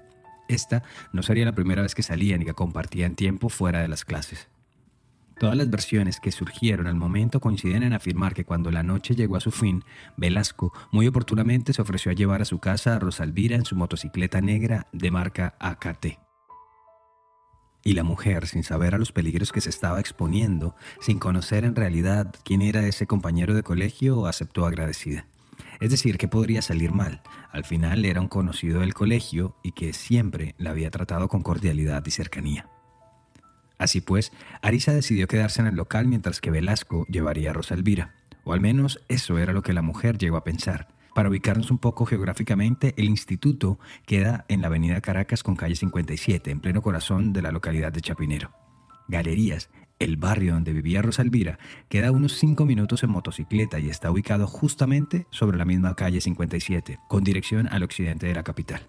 Esta 0.48 0.82
no 1.12 1.22
sería 1.22 1.44
la 1.44 1.54
primera 1.54 1.82
vez 1.82 1.94
que 1.94 2.02
salían 2.02 2.42
y 2.42 2.44
que 2.46 2.54
compartían 2.54 3.14
tiempo 3.14 3.50
fuera 3.50 3.80
de 3.80 3.88
las 3.88 4.04
clases. 4.06 4.48
Todas 5.42 5.56
las 5.56 5.70
versiones 5.70 6.20
que 6.20 6.30
surgieron 6.30 6.86
al 6.86 6.94
momento 6.94 7.40
coinciden 7.40 7.82
en 7.82 7.94
afirmar 7.94 8.32
que 8.32 8.44
cuando 8.44 8.70
la 8.70 8.84
noche 8.84 9.16
llegó 9.16 9.34
a 9.34 9.40
su 9.40 9.50
fin, 9.50 9.82
Velasco 10.16 10.72
muy 10.92 11.08
oportunamente 11.08 11.72
se 11.72 11.82
ofreció 11.82 12.12
a 12.12 12.14
llevar 12.14 12.42
a 12.42 12.44
su 12.44 12.60
casa 12.60 12.94
a 12.94 13.00
Rosalvira 13.00 13.56
en 13.56 13.64
su 13.64 13.74
motocicleta 13.74 14.40
negra 14.40 14.86
de 14.92 15.10
marca 15.10 15.56
AKT. 15.58 16.06
Y 17.82 17.94
la 17.94 18.04
mujer, 18.04 18.46
sin 18.46 18.62
saber 18.62 18.94
a 18.94 18.98
los 18.98 19.10
peligros 19.10 19.50
que 19.50 19.60
se 19.60 19.70
estaba 19.70 19.98
exponiendo, 19.98 20.76
sin 21.00 21.18
conocer 21.18 21.64
en 21.64 21.74
realidad 21.74 22.32
quién 22.44 22.62
era 22.62 22.86
ese 22.86 23.08
compañero 23.08 23.52
de 23.52 23.64
colegio, 23.64 24.26
aceptó 24.28 24.64
agradecida. 24.64 25.26
Es 25.80 25.90
decir, 25.90 26.18
que 26.18 26.28
podría 26.28 26.62
salir 26.62 26.92
mal. 26.92 27.20
Al 27.50 27.64
final 27.64 28.04
era 28.04 28.20
un 28.20 28.28
conocido 28.28 28.78
del 28.78 28.94
colegio 28.94 29.56
y 29.64 29.72
que 29.72 29.92
siempre 29.92 30.54
la 30.58 30.70
había 30.70 30.92
tratado 30.92 31.26
con 31.26 31.42
cordialidad 31.42 32.06
y 32.06 32.12
cercanía. 32.12 32.71
Así 33.82 34.00
pues, 34.00 34.32
Arisa 34.62 34.92
decidió 34.92 35.26
quedarse 35.26 35.60
en 35.60 35.66
el 35.66 35.74
local 35.74 36.06
mientras 36.06 36.40
que 36.40 36.52
Velasco 36.52 37.04
llevaría 37.08 37.50
a 37.50 37.52
Rosa 37.52 37.74
Elvira. 37.74 38.14
O 38.44 38.52
al 38.52 38.60
menos 38.60 39.02
eso 39.08 39.38
era 39.38 39.52
lo 39.52 39.62
que 39.62 39.72
la 39.72 39.82
mujer 39.82 40.18
llegó 40.18 40.36
a 40.36 40.44
pensar. 40.44 40.86
Para 41.16 41.28
ubicarnos 41.28 41.72
un 41.72 41.78
poco 41.78 42.06
geográficamente, 42.06 42.94
el 42.96 43.06
instituto 43.06 43.80
queda 44.06 44.44
en 44.46 44.60
la 44.60 44.68
avenida 44.68 45.00
Caracas 45.00 45.42
con 45.42 45.56
calle 45.56 45.74
57, 45.74 46.52
en 46.52 46.60
pleno 46.60 46.80
corazón 46.80 47.32
de 47.32 47.42
la 47.42 47.50
localidad 47.50 47.90
de 47.90 48.02
Chapinero. 48.02 48.52
Galerías, 49.08 49.68
el 49.98 50.16
barrio 50.16 50.54
donde 50.54 50.72
vivía 50.72 51.02
Rosa 51.02 51.22
Elvira, 51.22 51.58
queda 51.88 52.12
unos 52.12 52.38
5 52.38 52.64
minutos 52.64 53.02
en 53.02 53.10
motocicleta 53.10 53.80
y 53.80 53.90
está 53.90 54.12
ubicado 54.12 54.46
justamente 54.46 55.26
sobre 55.30 55.58
la 55.58 55.64
misma 55.64 55.96
calle 55.96 56.20
57, 56.20 57.00
con 57.08 57.24
dirección 57.24 57.66
al 57.66 57.82
occidente 57.82 58.28
de 58.28 58.34
la 58.34 58.44
capital. 58.44 58.86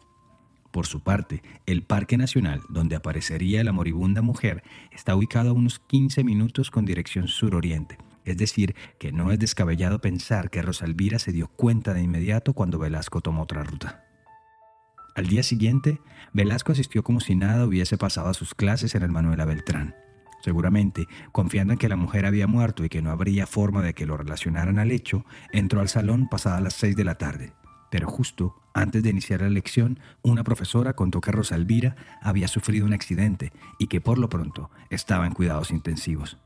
Por 0.74 0.88
su 0.88 1.01
parte, 1.01 1.44
el 1.68 1.84
Parque 1.84 2.18
Nacional, 2.18 2.63
donde 2.68 2.96
aparecería 2.96 3.63
la 3.63 3.72
moribunda 3.72 4.24
mujer, 4.24 4.63
está 4.92 5.15
ubicado 5.15 5.51
a 5.51 5.53
unos 5.53 5.77
15 5.77 6.24
minutos 6.24 6.72
con 6.72 6.84
dirección 6.84 7.27
suroriente, 7.27 8.00
es 8.25 8.38
decir, 8.38 8.75
que 8.98 9.12
no 9.12 9.32
es 9.32 9.38
descabellado 9.38 10.01
pensar 10.01 10.50
que 10.50 10.63
Rosalvira 10.63 11.20
se 11.20 11.32
dio 11.32 11.48
cuenta 11.48 11.94
de 11.94 12.01
inmediato 12.01 12.53
cuando 12.53 12.80
Velasco 12.80 13.22
tomó 13.22 13.44
otra 13.44 13.63
ruta. 13.63 14.03
Al 15.13 15.27
día 15.27 15.44
siguiente, 15.44 16.01
Velasco 16.34 16.72
asistió 16.72 17.03
como 17.03 17.20
si 17.20 17.36
nada 17.36 17.68
hubiese 17.68 18.00
pasado 18.00 18.30
a 18.30 18.34
sus 18.34 18.56
clases 18.56 18.96
en 18.96 19.03
el 19.03 19.12
Manuela 19.12 19.46
Beltrán. 19.46 19.94
Seguramente, 20.42 21.06
confiando 21.32 21.74
en 21.74 21.80
que 21.80 21.88
la 21.88 21.98
mujer 21.98 22.25
había 22.25 22.48
muerto 22.48 22.84
y 22.84 22.89
que 22.89 23.03
no 23.03 23.12
habría 23.12 23.46
forma 23.46 23.84
de 23.84 23.94
que 23.94 24.08
lo 24.08 24.18
relacionaran 24.18 24.80
al 24.80 24.89
hecho, 24.89 25.24
entró 25.51 25.82
al 25.82 25.88
salón 25.88 26.30
pasada 26.30 26.62
las 26.62 26.74
seis 26.74 26.96
de 26.96 27.03
la 27.03 27.20
tarde. 27.20 27.53
Pero 27.93 28.07
justo 28.07 28.55
antes 28.73 29.03
de 29.03 29.12
iniciar 29.12 29.41
la 29.41 29.50
lección, 29.50 30.00
una 30.23 30.43
profesora 30.43 30.93
contó 30.93 31.21
que 31.21 31.31
Rosalvira 31.31 31.95
había 32.23 32.47
sufrido 32.47 32.88
un 32.88 32.93
accidente 32.93 33.53
y 33.77 33.85
que 33.85 34.01
por 34.01 34.17
lo 34.17 34.29
pronto 34.29 34.71
estaba 34.89 35.27
en 35.27 35.33
cuidados 35.33 35.69
intensivos. 35.69 36.39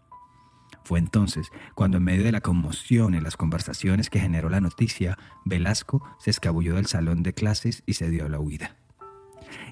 Fue 0.83 0.99
entonces 0.99 1.47
cuando 1.73 1.99
en 1.99 2.03
medio 2.03 2.25
de 2.25 2.33
la 2.33 2.41
conmoción 2.41 3.15
y 3.15 3.21
las 3.21 3.37
conversaciones 3.37 4.09
que 4.09 4.19
generó 4.19 4.49
la 4.49 4.59
noticia, 4.59 5.17
Velasco 5.45 6.03
se 6.19 6.31
escabulló 6.31 6.75
del 6.75 6.87
salón 6.87 7.23
de 7.23 7.31
clases 7.31 7.81
y 7.85 7.93
se 7.93 8.09
dio 8.09 8.25
a 8.25 8.29
la 8.29 8.41
huida. 8.41 8.75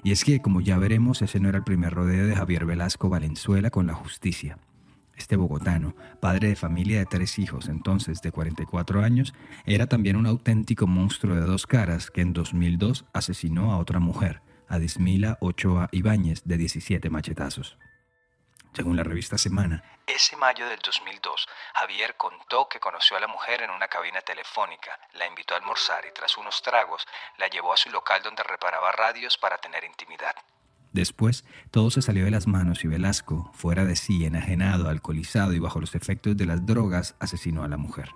Y 0.02 0.12
es 0.12 0.24
que, 0.24 0.40
como 0.40 0.62
ya 0.62 0.78
veremos, 0.78 1.20
ese 1.20 1.40
no 1.40 1.50
era 1.50 1.58
el 1.58 1.64
primer 1.64 1.92
rodeo 1.92 2.26
de 2.26 2.36
Javier 2.36 2.64
Velasco 2.64 3.10
Valenzuela 3.10 3.68
con 3.68 3.86
la 3.86 3.92
justicia. 3.92 4.56
Este 5.16 5.36
bogotano, 5.36 5.94
padre 6.20 6.48
de 6.48 6.56
familia 6.56 6.98
de 6.98 7.06
tres 7.06 7.38
hijos, 7.38 7.68
entonces 7.68 8.20
de 8.20 8.32
44 8.32 9.02
años, 9.02 9.34
era 9.64 9.86
también 9.86 10.16
un 10.16 10.26
auténtico 10.26 10.86
monstruo 10.86 11.34
de 11.34 11.40
dos 11.40 11.66
caras 11.66 12.10
que 12.10 12.20
en 12.20 12.32
2002 12.32 13.06
asesinó 13.12 13.72
a 13.72 13.78
otra 13.78 13.98
mujer, 13.98 14.42
a 14.68 14.78
Dismila 14.78 15.38
Ochoa 15.40 15.88
Ibáñez, 15.92 16.42
de 16.44 16.58
17 16.58 17.08
machetazos. 17.10 17.78
Según 18.74 18.96
la 18.96 19.04
revista 19.04 19.38
Semana, 19.38 19.82
ese 20.06 20.36
mayo 20.36 20.68
del 20.68 20.78
2002, 20.78 21.48
Javier 21.74 22.14
contó 22.16 22.68
que 22.68 22.78
conoció 22.78 23.16
a 23.16 23.20
la 23.20 23.26
mujer 23.26 23.62
en 23.62 23.70
una 23.70 23.88
cabina 23.88 24.20
telefónica, 24.20 25.00
la 25.14 25.26
invitó 25.26 25.54
a 25.54 25.56
almorzar 25.56 26.04
y 26.06 26.12
tras 26.12 26.36
unos 26.36 26.62
tragos 26.62 27.04
la 27.38 27.48
llevó 27.48 27.72
a 27.72 27.76
su 27.76 27.90
local 27.90 28.22
donde 28.22 28.44
reparaba 28.44 28.92
radios 28.92 29.36
para 29.36 29.58
tener 29.58 29.82
intimidad. 29.82 30.36
Después, 30.96 31.44
todo 31.70 31.90
se 31.90 32.00
salió 32.00 32.24
de 32.24 32.30
las 32.30 32.46
manos 32.46 32.82
y 32.82 32.88
Velasco, 32.88 33.50
fuera 33.52 33.84
de 33.84 33.96
sí, 33.96 34.24
enajenado, 34.24 34.88
alcoholizado 34.88 35.52
y 35.52 35.58
bajo 35.58 35.78
los 35.78 35.94
efectos 35.94 36.38
de 36.38 36.46
las 36.46 36.64
drogas, 36.64 37.16
asesinó 37.20 37.64
a 37.64 37.68
la 37.68 37.76
mujer. 37.76 38.08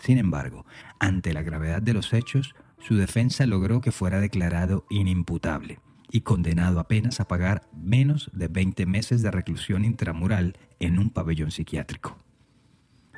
Sin 0.00 0.16
embargo, 0.16 0.64
ante 1.00 1.32
la 1.32 1.42
gravedad 1.42 1.82
de 1.82 1.92
los 1.92 2.12
hechos, 2.12 2.54
su 2.78 2.94
defensa 2.94 3.44
logró 3.44 3.80
que 3.80 3.90
fuera 3.90 4.20
declarado 4.20 4.86
inimputable 4.88 5.80
y 6.12 6.20
condenado 6.20 6.78
apenas 6.78 7.18
a 7.18 7.26
pagar 7.26 7.68
menos 7.72 8.30
de 8.34 8.46
20 8.46 8.86
meses 8.86 9.20
de 9.20 9.32
reclusión 9.32 9.84
intramural 9.84 10.56
en 10.78 10.96
un 10.96 11.10
pabellón 11.10 11.50
psiquiátrico. 11.50 12.16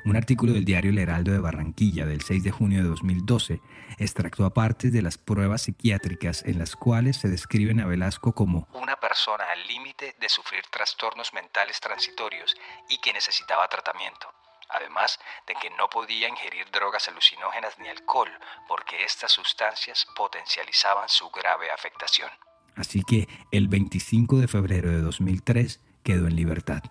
Un 0.05 0.17
artículo 0.17 0.51
del 0.51 0.65
diario 0.65 0.91
El 0.91 0.99
Heraldo 0.99 1.31
de 1.31 1.39
Barranquilla 1.39 2.05
del 2.05 2.21
6 2.21 2.43
de 2.43 2.51
junio 2.51 2.83
de 2.83 2.89
2012 2.89 3.61
extractó 3.97 4.45
aparte 4.45 4.91
de 4.91 5.01
las 5.01 5.17
pruebas 5.17 5.61
psiquiátricas 5.61 6.43
en 6.43 6.59
las 6.59 6.75
cuales 6.75 7.17
se 7.17 7.29
describen 7.29 7.79
a 7.79 7.85
Velasco 7.85 8.33
como 8.33 8.67
una 8.73 8.97
persona 8.97 9.45
al 9.49 9.65
límite 9.65 10.15
de 10.19 10.27
sufrir 10.27 10.63
trastornos 10.69 11.33
mentales 11.33 11.79
transitorios 11.79 12.53
y 12.89 12.97
que 12.97 13.13
necesitaba 13.13 13.65
tratamiento, 13.69 14.27
además 14.69 15.19
de 15.47 15.55
que 15.55 15.69
no 15.69 15.89
podía 15.89 16.27
ingerir 16.27 16.69
drogas 16.69 17.07
alucinógenas 17.07 17.79
ni 17.79 17.87
alcohol 17.87 18.29
porque 18.67 19.05
estas 19.05 19.31
sustancias 19.31 20.05
potencializaban 20.17 21.07
su 21.07 21.29
grave 21.29 21.71
afectación. 21.71 22.29
Así 22.75 23.03
que 23.03 23.29
el 23.51 23.69
25 23.69 24.39
de 24.39 24.49
febrero 24.49 24.89
de 24.89 24.99
2003 24.99 25.79
quedó 26.03 26.27
en 26.27 26.35
libertad. 26.35 26.81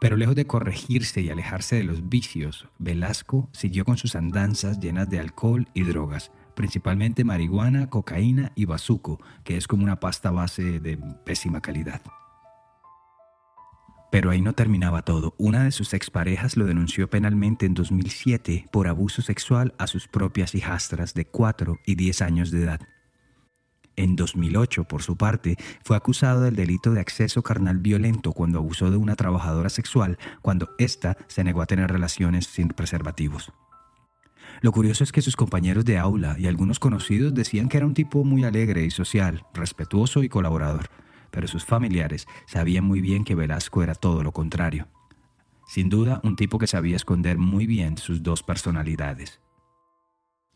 Pero 0.00 0.16
lejos 0.16 0.34
de 0.34 0.46
corregirse 0.46 1.20
y 1.20 1.30
alejarse 1.30 1.76
de 1.76 1.84
los 1.84 2.08
vicios, 2.08 2.68
Velasco 2.78 3.48
siguió 3.52 3.84
con 3.84 3.96
sus 3.96 4.16
andanzas 4.16 4.80
llenas 4.80 5.08
de 5.08 5.18
alcohol 5.20 5.68
y 5.74 5.82
drogas, 5.82 6.30
principalmente 6.54 7.24
marihuana, 7.24 7.88
cocaína 7.88 8.52
y 8.54 8.64
bazuco, 8.64 9.20
que 9.44 9.56
es 9.56 9.66
como 9.66 9.84
una 9.84 10.00
pasta 10.00 10.30
base 10.30 10.80
de 10.80 10.98
pésima 11.24 11.60
calidad. 11.60 12.02
Pero 14.12 14.30
ahí 14.30 14.42
no 14.42 14.52
terminaba 14.52 15.02
todo. 15.02 15.34
Una 15.38 15.64
de 15.64 15.70
sus 15.70 15.94
exparejas 15.94 16.58
lo 16.58 16.66
denunció 16.66 17.08
penalmente 17.08 17.64
en 17.64 17.72
2007 17.72 18.68
por 18.70 18.86
abuso 18.86 19.22
sexual 19.22 19.74
a 19.78 19.86
sus 19.86 20.06
propias 20.06 20.54
hijastras 20.54 21.14
de 21.14 21.24
4 21.24 21.78
y 21.86 21.94
10 21.94 22.20
años 22.20 22.50
de 22.50 22.64
edad. 22.64 22.80
En 23.96 24.16
2008, 24.16 24.84
por 24.84 25.02
su 25.02 25.16
parte, 25.16 25.56
fue 25.84 25.96
acusado 25.96 26.40
del 26.40 26.56
delito 26.56 26.92
de 26.92 27.00
acceso 27.00 27.42
carnal 27.42 27.78
violento 27.78 28.32
cuando 28.32 28.58
abusó 28.58 28.90
de 28.90 28.96
una 28.96 29.16
trabajadora 29.16 29.68
sexual 29.68 30.18
cuando 30.40 30.70
ésta 30.78 31.16
se 31.28 31.44
negó 31.44 31.60
a 31.60 31.66
tener 31.66 31.90
relaciones 31.90 32.46
sin 32.46 32.68
preservativos. 32.68 33.52
Lo 34.62 34.72
curioso 34.72 35.04
es 35.04 35.12
que 35.12 35.22
sus 35.22 35.36
compañeros 35.36 35.84
de 35.84 35.98
aula 35.98 36.36
y 36.38 36.46
algunos 36.46 36.78
conocidos 36.78 37.34
decían 37.34 37.68
que 37.68 37.78
era 37.78 37.86
un 37.86 37.94
tipo 37.94 38.24
muy 38.24 38.44
alegre 38.44 38.84
y 38.84 38.90
social, 38.90 39.44
respetuoso 39.52 40.22
y 40.22 40.28
colaborador, 40.28 40.88
pero 41.30 41.48
sus 41.48 41.64
familiares 41.64 42.26
sabían 42.46 42.84
muy 42.84 43.00
bien 43.00 43.24
que 43.24 43.34
Velasco 43.34 43.82
era 43.82 43.94
todo 43.94 44.22
lo 44.22 44.32
contrario. 44.32 44.86
Sin 45.66 45.88
duda, 45.88 46.20
un 46.22 46.36
tipo 46.36 46.58
que 46.58 46.66
sabía 46.66 46.96
esconder 46.96 47.38
muy 47.38 47.66
bien 47.66 47.98
sus 47.98 48.22
dos 48.22 48.42
personalidades. 48.42 49.41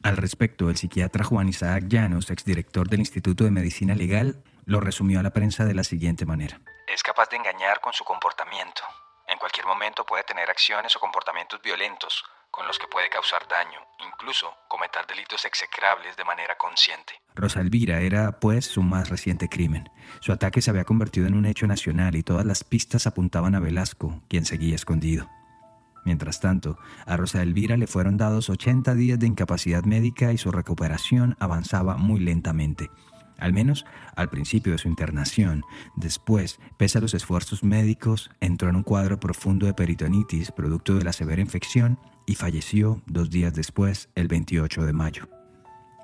Al 0.02 0.16
respecto, 0.16 0.70
el 0.70 0.76
psiquiatra 0.76 1.24
Juan 1.24 1.48
Isaac 1.48 1.84
Llanos, 1.88 2.30
exdirector 2.30 2.88
del 2.88 3.00
Instituto 3.00 3.44
de 3.44 3.50
Medicina 3.50 3.94
Legal, 3.94 4.42
lo 4.64 4.80
resumió 4.80 5.20
a 5.20 5.22
la 5.22 5.30
prensa 5.30 5.64
de 5.64 5.74
la 5.74 5.84
siguiente 5.84 6.26
manera. 6.26 6.60
Es 6.86 7.02
capaz 7.02 7.28
de 7.30 7.36
engañar 7.36 7.80
con 7.80 7.92
su 7.92 8.04
comportamiento. 8.04 8.82
En 9.28 9.38
cualquier 9.38 9.66
momento 9.66 10.04
puede 10.04 10.22
tener 10.22 10.48
acciones 10.48 10.94
o 10.94 11.00
comportamientos 11.00 11.60
violentos 11.60 12.24
con 12.50 12.66
los 12.66 12.78
que 12.78 12.86
puede 12.86 13.10
causar 13.10 13.46
daño, 13.48 13.80
incluso 14.06 14.54
cometer 14.68 15.06
delitos 15.06 15.44
execrables 15.44 16.16
de 16.16 16.24
manera 16.24 16.56
consciente. 16.56 17.14
Rosa 17.34 17.60
Elvira 17.60 18.00
era, 18.00 18.40
pues, 18.40 18.64
su 18.64 18.82
más 18.82 19.10
reciente 19.10 19.48
crimen. 19.48 19.90
Su 20.20 20.32
ataque 20.32 20.62
se 20.62 20.70
había 20.70 20.84
convertido 20.84 21.26
en 21.26 21.34
un 21.34 21.44
hecho 21.44 21.66
nacional 21.66 22.16
y 22.16 22.22
todas 22.22 22.46
las 22.46 22.64
pistas 22.64 23.06
apuntaban 23.06 23.54
a 23.54 23.60
Velasco, 23.60 24.22
quien 24.28 24.46
seguía 24.46 24.74
escondido. 24.74 25.28
Mientras 26.06 26.38
tanto, 26.40 26.78
a 27.04 27.16
Rosa 27.16 27.42
Elvira 27.42 27.76
le 27.76 27.88
fueron 27.88 28.16
dados 28.16 28.48
80 28.48 28.94
días 28.94 29.18
de 29.18 29.26
incapacidad 29.26 29.84
médica 29.84 30.32
y 30.32 30.38
su 30.38 30.52
recuperación 30.52 31.36
avanzaba 31.40 31.96
muy 31.96 32.20
lentamente. 32.20 32.90
Al 33.38 33.52
menos 33.52 33.84
al 34.14 34.30
principio 34.30 34.72
de 34.72 34.78
su 34.78 34.88
internación. 34.88 35.64
Después, 35.96 36.60
pese 36.78 36.98
a 36.98 37.00
los 37.00 37.12
esfuerzos 37.12 37.64
médicos, 37.64 38.30
entró 38.40 38.70
en 38.70 38.76
un 38.76 38.84
cuadro 38.84 39.18
profundo 39.18 39.66
de 39.66 39.74
peritonitis 39.74 40.52
producto 40.52 40.94
de 40.94 41.04
la 41.04 41.12
severa 41.12 41.42
infección 41.42 41.98
y 42.24 42.36
falleció 42.36 43.02
dos 43.06 43.28
días 43.28 43.52
después, 43.52 44.08
el 44.14 44.28
28 44.28 44.84
de 44.86 44.92
mayo. 44.92 45.28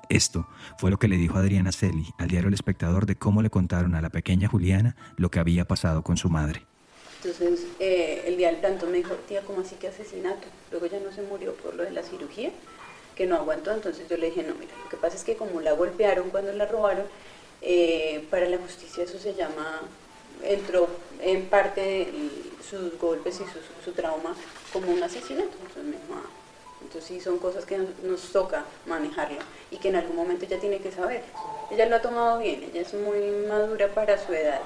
Esto 0.09 0.49
fue 0.77 0.91
lo 0.91 0.99
que 0.99 1.07
le 1.07 1.15
dijo 1.15 1.37
Adriana 1.37 1.71
Celi 1.71 2.13
al 2.19 2.27
diario 2.27 2.49
El 2.49 2.53
Espectador 2.53 3.05
de 3.05 3.15
cómo 3.15 3.41
le 3.41 3.49
contaron 3.49 3.95
a 3.95 4.01
la 4.01 4.09
pequeña 4.09 4.49
Juliana 4.49 4.97
lo 5.15 5.31
que 5.31 5.39
había 5.39 5.65
pasado 5.65 6.03
con 6.03 6.17
su 6.17 6.29
madre. 6.29 6.67
Entonces, 7.25 7.65
eh, 7.79 8.23
el 8.25 8.37
día 8.37 8.47
del 8.47 8.57
plantón 8.57 8.91
me 8.91 8.97
dijo, 8.97 9.13
tía, 9.27 9.41
¿cómo 9.41 9.61
así 9.61 9.75
que 9.75 9.87
asesinato? 9.87 10.47
Luego 10.71 10.87
ya 10.87 10.99
no 10.99 11.11
se 11.11 11.21
murió 11.21 11.53
por 11.53 11.73
lo 11.73 11.83
de 11.83 11.91
la 11.91 12.03
cirugía, 12.03 12.51
que 13.15 13.25
no 13.25 13.35
aguantó. 13.35 13.71
Entonces 13.71 14.09
yo 14.09 14.17
le 14.17 14.27
dije, 14.27 14.43
no, 14.43 14.55
mira, 14.55 14.73
lo 14.83 14.89
que 14.89 14.97
pasa 14.97 15.15
es 15.15 15.23
que 15.23 15.35
como 15.35 15.61
la 15.61 15.73
golpearon 15.73 16.29
cuando 16.31 16.51
la 16.51 16.65
robaron, 16.65 17.05
eh, 17.61 18.25
para 18.29 18.49
la 18.49 18.57
justicia 18.57 19.05
eso 19.05 19.17
se 19.19 19.33
llama, 19.35 19.81
entró 20.43 20.89
en 21.21 21.45
parte 21.45 22.11
sus 22.69 22.99
golpes 22.99 23.35
y 23.35 23.43
su, 23.45 23.59
su, 23.85 23.91
trauma 23.93 24.35
como 24.73 24.91
un 24.91 25.01
asesinato. 25.01 25.55
Entonces 25.61 25.83
me 25.83 25.91
dijo, 25.91 26.13
ah, 26.15 26.29
entonces 26.81 27.05
sí 27.05 27.21
son 27.21 27.39
cosas 27.39 27.65
que 27.65 27.77
nos, 27.77 28.21
toca 28.33 28.65
manejarla 28.85 29.39
y 29.71 29.77
que 29.77 29.87
en 29.87 29.95
algún 29.95 30.17
momento 30.17 30.43
ella 30.43 30.59
tiene 30.59 30.79
que 30.79 30.91
saber. 30.91 31.23
Ella 31.71 31.85
lo 31.85 31.95
ha 31.95 32.01
tomado 32.01 32.39
bien, 32.39 32.63
ella 32.63 32.81
es 32.81 32.93
muy 32.93 33.47
madura 33.47 33.87
para 33.93 34.17
su 34.17 34.33
edad 34.33 34.59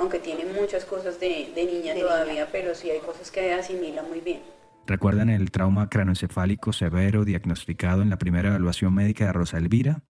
aunque 0.00 0.18
tiene 0.18 0.44
muchas 0.58 0.86
cosas 0.86 1.20
de, 1.20 1.52
niña 1.54 1.94
todavía, 1.94 2.48
pero 2.50 2.74
sí 2.74 2.90
hay 2.90 3.00
cosas 3.00 3.30
que 3.30 3.52
asimila 3.52 4.02
muy 4.02 4.20
bien. 4.20 4.40
¿Recuerdan 4.86 5.28
el 5.28 5.50
trauma 5.50 5.90
cranoencefálico 5.90 6.72
severo 6.72 7.24
diagnosticado 7.24 8.00
en 8.00 8.08
la 8.08 8.16
primera 8.16 8.48
evaluación 8.48 8.94
médica 8.94 9.26
de 9.26 9.32
Rosa 9.34 9.58
Elvira? 9.58 10.02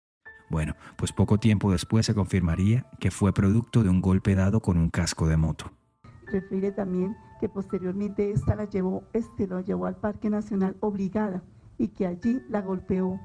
Bueno, 0.49 0.75
pues 0.95 1.11
poco 1.11 1.39
tiempo 1.39 1.71
después 1.71 2.05
se 2.05 2.13
confirmaría 2.13 2.85
que 2.99 3.09
fue 3.09 3.33
producto 3.33 3.83
de 3.83 3.89
un 3.89 3.99
golpe 3.99 4.35
dado 4.35 4.61
con 4.61 4.77
un 4.77 4.89
casco 4.89 5.27
de 5.27 5.37
moto. 5.37 5.71
Refiere 6.27 6.71
también 6.71 7.17
que 7.39 7.49
posteriormente 7.49 8.31
esta 8.31 8.55
la 8.55 8.65
llevó, 8.65 9.03
este 9.13 9.47
lo 9.47 9.59
llevó 9.59 9.87
al 9.87 9.95
Parque 9.95 10.29
Nacional 10.29 10.75
obligada 10.81 11.41
y 11.79 11.89
que 11.89 12.05
allí 12.05 12.41
la 12.47 12.61
golpeó, 12.61 13.19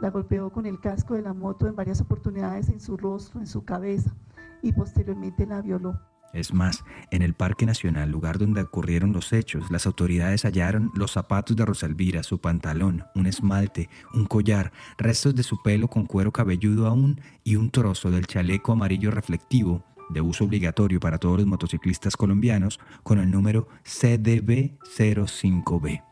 la 0.00 0.10
golpeó 0.10 0.50
con 0.50 0.66
el 0.66 0.80
casco 0.80 1.14
de 1.14 1.22
la 1.22 1.32
moto 1.32 1.68
en 1.68 1.76
varias 1.76 2.00
oportunidades 2.00 2.68
en 2.70 2.80
su 2.80 2.96
rostro, 2.96 3.40
en 3.40 3.46
su 3.46 3.64
cabeza 3.64 4.12
y 4.62 4.72
posteriormente 4.72 5.46
la 5.46 5.62
violó. 5.62 5.98
Es 6.34 6.52
más, 6.52 6.84
en 7.10 7.22
el 7.22 7.32
Parque 7.32 7.64
Nacional, 7.64 8.10
lugar 8.10 8.38
donde 8.38 8.60
ocurrieron 8.60 9.12
los 9.12 9.32
hechos, 9.32 9.70
las 9.70 9.86
autoridades 9.86 10.44
hallaron 10.44 10.90
los 10.94 11.12
zapatos 11.12 11.56
de 11.56 11.64
Rosalvira, 11.64 12.22
su 12.22 12.38
pantalón, 12.38 13.04
un 13.14 13.26
esmalte, 13.26 13.88
un 14.12 14.26
collar, 14.26 14.70
restos 14.98 15.34
de 15.34 15.42
su 15.42 15.62
pelo 15.62 15.88
con 15.88 16.04
cuero 16.04 16.30
cabelludo 16.30 16.86
aún 16.86 17.18
y 17.44 17.56
un 17.56 17.70
trozo 17.70 18.10
del 18.10 18.26
chaleco 18.26 18.72
amarillo 18.72 19.10
reflectivo 19.10 19.82
de 20.10 20.20
uso 20.20 20.44
obligatorio 20.44 21.00
para 21.00 21.16
todos 21.18 21.38
los 21.38 21.46
motociclistas 21.46 22.14
colombianos 22.16 22.78
con 23.02 23.18
el 23.18 23.30
número 23.30 23.68
CDB05B. 23.84 26.04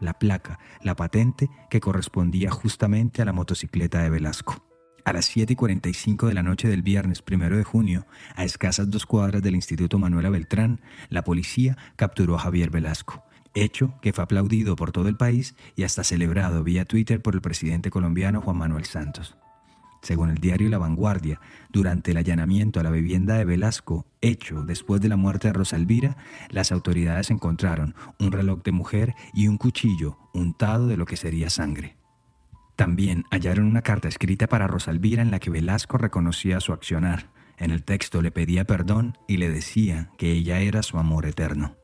La 0.00 0.18
placa, 0.18 0.58
la 0.82 0.96
patente 0.96 1.48
que 1.68 1.80
correspondía 1.80 2.50
justamente 2.50 3.22
a 3.22 3.24
la 3.24 3.32
motocicleta 3.32 4.02
de 4.02 4.10
Velasco. 4.10 4.69
A 5.04 5.12
las 5.12 5.26
7 5.26 5.54
y 5.54 5.56
45 5.56 6.26
de 6.28 6.34
la 6.34 6.42
noche 6.42 6.68
del 6.68 6.82
viernes 6.82 7.22
1 7.28 7.56
de 7.56 7.64
junio, 7.64 8.06
a 8.36 8.44
escasas 8.44 8.90
dos 8.90 9.06
cuadras 9.06 9.42
del 9.42 9.54
Instituto 9.54 9.98
Manuela 9.98 10.28
Beltrán, 10.28 10.80
la 11.08 11.24
policía 11.24 11.76
capturó 11.96 12.34
a 12.34 12.40
Javier 12.40 12.70
Velasco, 12.70 13.24
hecho 13.54 13.94
que 14.02 14.12
fue 14.12 14.24
aplaudido 14.24 14.76
por 14.76 14.92
todo 14.92 15.08
el 15.08 15.16
país 15.16 15.54
y 15.74 15.84
hasta 15.84 16.04
celebrado 16.04 16.62
vía 16.64 16.84
Twitter 16.84 17.22
por 17.22 17.34
el 17.34 17.40
presidente 17.40 17.90
colombiano 17.90 18.42
Juan 18.42 18.58
Manuel 18.58 18.84
Santos. 18.84 19.36
Según 20.02 20.30
el 20.30 20.38
diario 20.38 20.68
La 20.68 20.78
Vanguardia, 20.78 21.40
durante 21.70 22.10
el 22.10 22.16
allanamiento 22.16 22.80
a 22.80 22.82
la 22.82 22.90
vivienda 22.90 23.34
de 23.34 23.44
Velasco, 23.44 24.06
hecho 24.20 24.62
después 24.62 25.00
de 25.00 25.08
la 25.08 25.16
muerte 25.16 25.48
de 25.48 25.54
Rosa 25.54 25.76
Elvira, 25.76 26.16
las 26.48 26.72
autoridades 26.72 27.30
encontraron 27.30 27.94
un 28.18 28.32
reloj 28.32 28.62
de 28.62 28.72
mujer 28.72 29.14
y 29.34 29.48
un 29.48 29.58
cuchillo 29.58 30.18
untado 30.32 30.86
de 30.88 30.96
lo 30.96 31.04
que 31.04 31.16
sería 31.16 31.50
sangre. 31.50 31.99
También 32.80 33.26
hallaron 33.30 33.66
una 33.66 33.82
carta 33.82 34.08
escrita 34.08 34.46
para 34.46 34.66
Rosalvira 34.66 35.20
en 35.20 35.30
la 35.30 35.38
que 35.38 35.50
Velasco 35.50 35.98
reconocía 35.98 36.60
su 36.60 36.72
accionar. 36.72 37.30
En 37.58 37.72
el 37.72 37.82
texto 37.82 38.22
le 38.22 38.30
pedía 38.30 38.64
perdón 38.64 39.18
y 39.28 39.36
le 39.36 39.50
decía 39.50 40.08
que 40.16 40.32
ella 40.32 40.60
era 40.60 40.82
su 40.82 40.96
amor 40.96 41.26
eterno. 41.26 41.76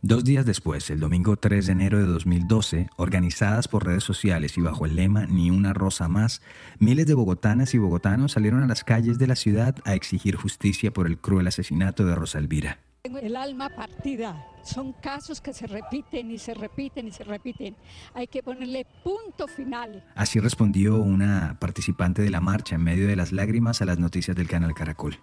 Dos 0.00 0.24
días 0.24 0.46
después, 0.46 0.90
el 0.90 0.98
domingo 0.98 1.36
3 1.36 1.64
de 1.64 1.72
enero 1.74 2.00
de 2.00 2.06
2012, 2.06 2.88
organizadas 2.96 3.68
por 3.68 3.86
redes 3.86 4.02
sociales 4.02 4.58
y 4.58 4.62
bajo 4.62 4.84
el 4.84 4.96
lema 4.96 5.26
Ni 5.26 5.52
una 5.52 5.72
rosa 5.72 6.08
más, 6.08 6.42
miles 6.80 7.06
de 7.06 7.14
bogotanas 7.14 7.72
y 7.72 7.78
bogotanos 7.78 8.32
salieron 8.32 8.64
a 8.64 8.66
las 8.66 8.82
calles 8.82 9.20
de 9.20 9.28
la 9.28 9.36
ciudad 9.36 9.76
a 9.84 9.94
exigir 9.94 10.34
justicia 10.34 10.92
por 10.92 11.06
el 11.06 11.18
cruel 11.18 11.46
asesinato 11.46 12.04
de 12.04 12.16
Rosa 12.16 12.40
Elvira. 12.40 12.80
Tengo 13.04 13.18
el 13.18 13.34
alma 13.34 13.68
partida. 13.68 14.46
Son 14.62 14.92
casos 14.92 15.40
que 15.40 15.52
se 15.52 15.66
repiten 15.66 16.30
y 16.30 16.38
se 16.38 16.54
repiten 16.54 17.08
y 17.08 17.10
se 17.10 17.24
repiten. 17.24 17.74
Hay 18.14 18.28
que 18.28 18.44
ponerle 18.44 18.86
punto 19.02 19.48
final. 19.48 20.04
Así 20.14 20.38
respondió 20.38 20.98
una 20.98 21.58
participante 21.58 22.22
de 22.22 22.30
la 22.30 22.40
marcha 22.40 22.76
en 22.76 22.84
medio 22.84 23.08
de 23.08 23.16
las 23.16 23.32
lágrimas 23.32 23.82
a 23.82 23.86
las 23.86 23.98
noticias 23.98 24.36
del 24.36 24.46
canal 24.46 24.72
Caracol. 24.74 25.18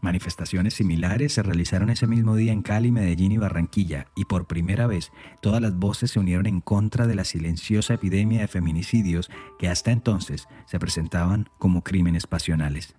Manifestaciones 0.00 0.72
similares 0.72 1.34
se 1.34 1.42
realizaron 1.42 1.90
ese 1.90 2.06
mismo 2.06 2.34
día 2.34 2.54
en 2.54 2.62
Cali, 2.62 2.90
Medellín 2.90 3.32
y 3.32 3.36
Barranquilla, 3.36 4.06
y 4.16 4.24
por 4.24 4.46
primera 4.46 4.86
vez 4.86 5.12
todas 5.42 5.60
las 5.60 5.74
voces 5.76 6.12
se 6.12 6.20
unieron 6.20 6.46
en 6.46 6.62
contra 6.62 7.06
de 7.06 7.14
la 7.14 7.24
silenciosa 7.24 7.92
epidemia 7.92 8.40
de 8.40 8.48
feminicidios 8.48 9.28
que 9.58 9.68
hasta 9.68 9.90
entonces 9.90 10.48
se 10.64 10.78
presentaban 10.78 11.50
como 11.58 11.84
crímenes 11.84 12.26
pasionales. 12.26 12.94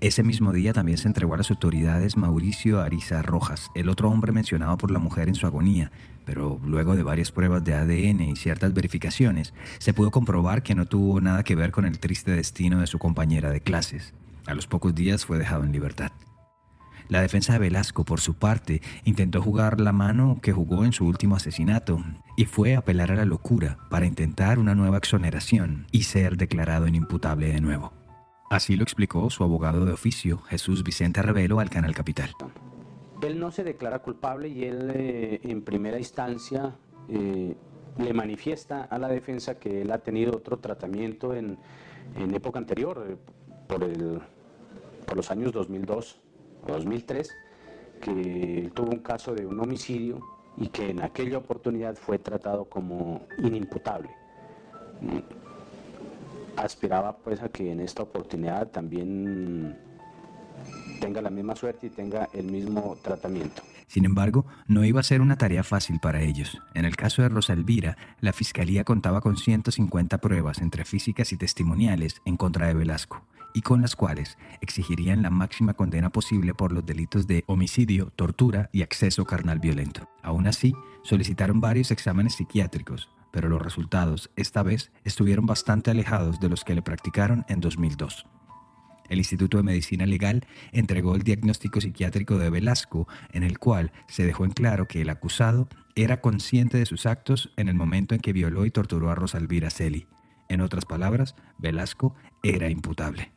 Ese 0.00 0.22
mismo 0.22 0.54
día 0.54 0.72
también 0.72 0.96
se 0.96 1.08
entregó 1.08 1.34
a 1.34 1.36
las 1.36 1.50
autoridades 1.50 2.16
Mauricio 2.16 2.80
Ariza 2.80 3.20
Rojas, 3.20 3.70
el 3.74 3.90
otro 3.90 4.08
hombre 4.08 4.32
mencionado 4.32 4.78
por 4.78 4.90
la 4.90 4.98
mujer 4.98 5.28
en 5.28 5.34
su 5.34 5.46
agonía, 5.46 5.92
pero 6.24 6.58
luego 6.64 6.96
de 6.96 7.02
varias 7.02 7.32
pruebas 7.32 7.62
de 7.64 7.74
ADN 7.74 8.22
y 8.22 8.36
ciertas 8.36 8.72
verificaciones, 8.72 9.52
se 9.78 9.92
pudo 9.92 10.10
comprobar 10.10 10.62
que 10.62 10.74
no 10.74 10.86
tuvo 10.86 11.20
nada 11.20 11.42
que 11.42 11.54
ver 11.54 11.70
con 11.70 11.84
el 11.84 11.98
triste 11.98 12.30
destino 12.30 12.80
de 12.80 12.86
su 12.86 12.98
compañera 12.98 13.50
de 13.50 13.60
clases. 13.60 14.14
A 14.46 14.54
los 14.54 14.66
pocos 14.66 14.94
días 14.94 15.26
fue 15.26 15.36
dejado 15.36 15.64
en 15.64 15.72
libertad. 15.72 16.12
La 17.08 17.20
defensa 17.20 17.52
de 17.52 17.58
Velasco, 17.58 18.06
por 18.06 18.20
su 18.20 18.32
parte, 18.32 18.80
intentó 19.04 19.42
jugar 19.42 19.80
la 19.82 19.92
mano 19.92 20.38
que 20.40 20.52
jugó 20.52 20.86
en 20.86 20.94
su 20.94 21.04
último 21.04 21.36
asesinato 21.36 22.02
y 22.38 22.46
fue 22.46 22.74
apelar 22.74 23.12
a 23.12 23.16
la 23.16 23.26
locura 23.26 23.76
para 23.90 24.06
intentar 24.06 24.58
una 24.58 24.74
nueva 24.74 24.96
exoneración 24.96 25.86
y 25.90 26.04
ser 26.04 26.38
declarado 26.38 26.88
inimputable 26.88 27.48
de 27.48 27.60
nuevo. 27.60 27.99
Así 28.50 28.74
lo 28.74 28.82
explicó 28.82 29.30
su 29.30 29.44
abogado 29.44 29.84
de 29.84 29.92
oficio, 29.92 30.38
Jesús 30.38 30.82
Vicente 30.82 31.22
Revelo, 31.22 31.60
al 31.60 31.70
Canal 31.70 31.94
Capital. 31.94 32.30
Él 33.22 33.38
no 33.38 33.52
se 33.52 33.62
declara 33.62 34.00
culpable 34.00 34.48
y 34.48 34.64
él 34.64 34.90
eh, 34.92 35.40
en 35.44 35.62
primera 35.62 35.98
instancia 35.98 36.74
eh, 37.08 37.54
le 37.96 38.12
manifiesta 38.12 38.82
a 38.82 38.98
la 38.98 39.06
defensa 39.06 39.60
que 39.60 39.82
él 39.82 39.92
ha 39.92 39.98
tenido 39.98 40.36
otro 40.36 40.58
tratamiento 40.58 41.32
en, 41.32 41.58
época 42.34 42.58
anterior, 42.58 43.06
eh, 43.08 43.16
por, 43.68 43.86
por 45.06 45.16
los 45.16 45.30
años 45.30 45.52
2002 45.52 46.20
o 46.64 46.72
2003, 46.72 47.36
que 48.00 48.72
tuvo 48.74 48.90
un 48.90 48.98
caso 48.98 49.32
de 49.32 49.46
un 49.46 49.60
homicidio 49.60 50.18
y 50.56 50.70
que 50.70 50.90
en 50.90 51.04
aquella 51.04 51.38
oportunidad 51.38 51.94
fue 51.94 52.18
tratado 52.18 52.64
como 52.64 53.28
inimputable 53.38 54.10
aspiraba 56.60 57.16
pues 57.16 57.42
a 57.42 57.48
que 57.48 57.72
en 57.72 57.80
esta 57.80 58.02
oportunidad 58.02 58.68
también 58.68 59.76
tenga 61.00 61.22
la 61.22 61.30
misma 61.30 61.56
suerte 61.56 61.86
y 61.86 61.90
tenga 61.90 62.28
el 62.32 62.46
mismo 62.46 62.96
tratamiento. 63.02 63.62
Sin 63.86 64.04
embargo, 64.04 64.46
no 64.68 64.84
iba 64.84 65.00
a 65.00 65.04
ser 65.04 65.20
una 65.20 65.36
tarea 65.36 65.64
fácil 65.64 65.98
para 65.98 66.22
ellos. 66.22 66.58
En 66.74 66.84
el 66.84 66.94
caso 66.94 67.22
de 67.22 67.28
Rosa 67.28 67.54
Elvira, 67.54 67.96
la 68.20 68.32
fiscalía 68.32 68.84
contaba 68.84 69.20
con 69.20 69.36
150 69.36 70.18
pruebas 70.18 70.60
entre 70.60 70.84
físicas 70.84 71.32
y 71.32 71.36
testimoniales 71.36 72.22
en 72.24 72.36
contra 72.36 72.68
de 72.68 72.74
Velasco, 72.74 73.26
y 73.52 73.62
con 73.62 73.80
las 73.80 73.96
cuales 73.96 74.38
exigirían 74.60 75.22
la 75.22 75.30
máxima 75.30 75.74
condena 75.74 76.10
posible 76.10 76.54
por 76.54 76.70
los 76.70 76.86
delitos 76.86 77.26
de 77.26 77.42
homicidio, 77.46 78.12
tortura 78.14 78.70
y 78.72 78.82
acceso 78.82 79.24
carnal 79.24 79.58
violento. 79.58 80.08
Aún 80.22 80.46
así, 80.46 80.72
solicitaron 81.02 81.60
varios 81.60 81.90
exámenes 81.90 82.34
psiquiátricos, 82.34 83.08
pero 83.32 83.48
los 83.48 83.62
resultados 83.62 84.30
esta 84.36 84.62
vez 84.62 84.92
estuvieron 85.04 85.46
bastante 85.46 85.90
alejados 85.90 86.40
de 86.40 86.48
los 86.48 86.64
que 86.64 86.74
le 86.74 86.82
practicaron 86.82 87.44
en 87.48 87.60
2002. 87.60 88.26
El 89.10 89.18
Instituto 89.18 89.56
de 89.56 89.64
Medicina 89.64 90.06
Legal 90.06 90.46
entregó 90.70 91.16
el 91.16 91.22
diagnóstico 91.22 91.80
psiquiátrico 91.80 92.38
de 92.38 92.48
Velasco, 92.48 93.08
en 93.32 93.42
el 93.42 93.58
cual 93.58 93.92
se 94.06 94.24
dejó 94.24 94.44
en 94.44 94.52
claro 94.52 94.86
que 94.86 95.02
el 95.02 95.10
acusado 95.10 95.68
era 95.96 96.20
consciente 96.20 96.78
de 96.78 96.86
sus 96.86 97.06
actos 97.06 97.52
en 97.56 97.68
el 97.68 97.74
momento 97.74 98.14
en 98.14 98.20
que 98.20 98.32
violó 98.32 98.64
y 98.66 98.70
torturó 98.70 99.10
a 99.10 99.16
Rosalvira 99.16 99.68
Celi. 99.70 100.06
En 100.48 100.60
otras 100.60 100.84
palabras, 100.84 101.34
Velasco 101.58 102.14
era 102.44 102.70
imputable. 102.70 103.32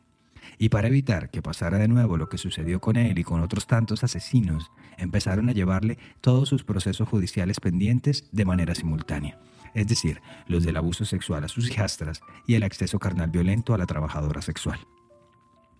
Y 0.58 0.68
para 0.68 0.86
evitar 0.86 1.30
que 1.30 1.42
pasara 1.42 1.78
de 1.78 1.88
nuevo 1.88 2.16
lo 2.16 2.28
que 2.28 2.38
sucedió 2.38 2.80
con 2.80 2.96
él 2.96 3.18
y 3.18 3.24
con 3.24 3.40
otros 3.40 3.66
tantos 3.66 4.04
asesinos, 4.04 4.70
empezaron 4.96 5.48
a 5.48 5.52
llevarle 5.52 5.98
todos 6.20 6.48
sus 6.48 6.62
procesos 6.62 7.08
judiciales 7.08 7.58
pendientes 7.58 8.28
de 8.30 8.44
manera 8.44 8.76
simultánea 8.76 9.40
es 9.74 9.86
decir, 9.86 10.22
los 10.46 10.64
del 10.64 10.76
abuso 10.76 11.04
sexual 11.04 11.44
a 11.44 11.48
sus 11.48 11.68
hijastras 11.70 12.22
y 12.46 12.54
el 12.54 12.62
acceso 12.62 12.98
carnal 12.98 13.30
violento 13.30 13.74
a 13.74 13.78
la 13.78 13.86
trabajadora 13.86 14.42
sexual. 14.42 14.78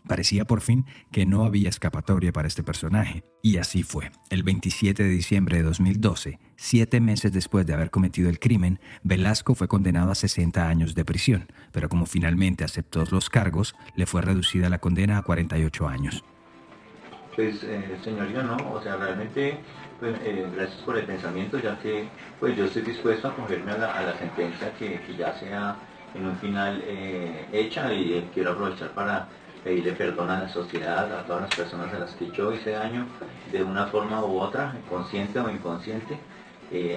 Parecía 0.07 0.45
por 0.45 0.61
fin 0.61 0.85
que 1.11 1.25
no 1.25 1.45
había 1.45 1.71
escapatoria 1.71 2.31
para 2.31 2.47
este 2.47 2.63
personaje, 2.63 3.25
y 3.43 3.57
así 3.57 3.83
fue. 3.83 4.11
El 4.29 4.43
27 4.43 5.03
de 5.03 5.09
diciembre 5.09 5.57
de 5.57 5.63
2012, 5.63 6.39
siete 6.57 7.01
meses 7.01 7.33
después 7.33 7.65
de 7.67 7.73
haber 7.73 7.91
cometido 7.91 8.29
el 8.29 8.39
crimen, 8.39 8.81
Velasco 9.03 9.55
fue 9.55 9.67
condenado 9.67 10.11
a 10.11 10.15
60 10.15 10.69
años 10.69 10.95
de 10.95 11.07
prisión, 11.07 11.47
pero 11.73 11.89
como 11.89 12.05
finalmente 12.05 12.65
aceptó 12.65 13.05
los 13.11 13.31
cargos, 13.31 13.75
le 13.97 14.05
fue 14.05 14.21
reducida 14.21 14.69
la 14.69 14.79
condena 14.79 15.17
a 15.17 15.23
48 15.23 15.89
años. 15.89 16.23
Pues, 17.35 17.65
eh, 17.65 17.99
señoría, 18.05 18.43
no, 18.43 18.57
o 18.73 18.81
sea, 18.81 18.97
realmente, 18.97 19.59
pues, 19.99 20.15
eh, 20.25 20.47
gracias 20.55 20.81
por 20.83 20.97
el 20.97 21.05
pensamiento, 21.05 21.59
ya 21.59 21.77
que 21.81 22.07
pues 22.39 22.57
yo 22.57 22.67
estoy 22.67 22.83
dispuesto 22.83 23.27
a 23.27 23.31
acogerme 23.33 23.73
a 23.73 23.79
la, 23.79 24.19
sentencia 24.19 24.73
que, 24.79 25.01
ya 25.19 25.33
sea 25.41 25.77
en 26.15 26.27
un 26.27 26.37
final 26.37 26.81
eh, 26.87 27.47
hecha 27.53 27.93
y 27.93 28.29
quiero 28.33 28.53
aprovechar 28.53 28.91
para 28.91 29.27
pedirle 29.65 29.93
perdón 29.93 30.31
a 30.31 30.43
la 30.43 30.49
sociedad, 30.49 31.13
a 31.13 31.25
todas 31.25 31.43
las 31.43 31.55
personas 31.57 31.93
a 31.93 31.99
las 31.99 32.15
que 32.15 32.31
yo 32.31 32.53
hice 32.53 32.71
daño 32.71 33.07
de 33.51 33.65
una 33.65 33.87
forma 33.87 34.25
u 34.25 34.39
otra, 34.39 34.77
consciente 34.89 35.41
o 35.41 35.51
inconsciente, 35.51 36.19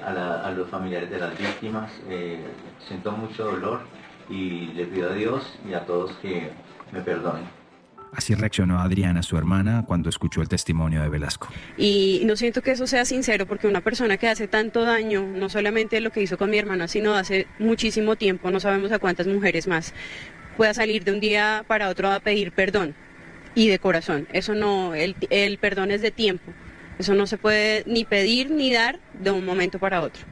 a, 0.04 0.48
a, 0.48 0.52
los 0.52 0.70
familiares 0.70 1.10
de 1.10 1.20
las 1.20 1.38
víctimas. 1.38 1.92
siento 2.88 3.12
mucho 3.12 3.46
dolor 3.46 3.82
y 4.30 4.68
le 4.74 4.86
pido 4.86 5.10
a 5.10 5.14
Dios 5.14 5.44
y 5.68 5.74
a 5.74 5.86
todos 5.86 6.12
que 6.18 6.52
me 6.92 7.02
perdonen. 7.02 7.67
Así 8.14 8.34
reaccionó 8.34 8.80
Adriana, 8.80 9.22
su 9.22 9.38
hermana, 9.38 9.84
cuando 9.86 10.10
escuchó 10.10 10.42
el 10.42 10.50
testimonio 10.50 11.02
de 11.02 11.10
Velasco. 11.10 11.50
Y 11.78 12.22
no 12.26 12.36
siento 12.36 12.62
que 12.62 12.72
eso 12.72 12.88
sea 12.88 13.06
sincero, 13.06 13.46
porque 13.46 13.68
una 13.68 13.82
persona 13.82 14.18
que 14.18 14.28
hace 14.28 14.48
tanto 14.48 14.84
daño, 14.84 15.26
no 15.26 15.50
solamente 15.50 16.00
lo 16.02 16.12
que 16.12 16.22
hizo 16.22 16.38
con 16.38 16.50
mi 16.50 16.58
hermana, 16.58 16.88
sino 16.88 17.16
hace 17.16 17.48
muchísimo 17.60 18.16
tiempo, 18.16 18.50
no 18.52 18.60
sabemos 18.60 18.92
a 18.92 19.00
cuántas 19.00 19.28
mujeres 19.28 19.68
más, 19.68 19.94
pueda 20.56 20.74
salir 20.74 21.04
de 21.04 21.12
un 21.12 21.20
día 21.20 21.64
para 21.68 21.90
otro 21.90 22.12
a 22.12 22.20
pedir 22.20 22.52
perdón 22.52 22.96
y 23.56 23.68
de 23.68 23.80
corazón. 23.80 24.28
Eso 24.34 24.56
no, 24.56 24.96
el, 24.96 25.16
el 25.30 25.58
perdón 25.58 25.92
es 25.92 26.02
de 26.02 26.12
tiempo. 26.12 26.52
Eso 26.98 27.14
no 27.14 27.28
se 27.28 27.38
puede 27.38 27.84
ni 27.86 28.06
pedir 28.06 28.50
ni 28.50 28.74
dar 28.74 29.00
de 29.22 29.32
un 29.32 29.46
momento 29.46 29.78
para 29.78 30.02
otro. 30.02 30.26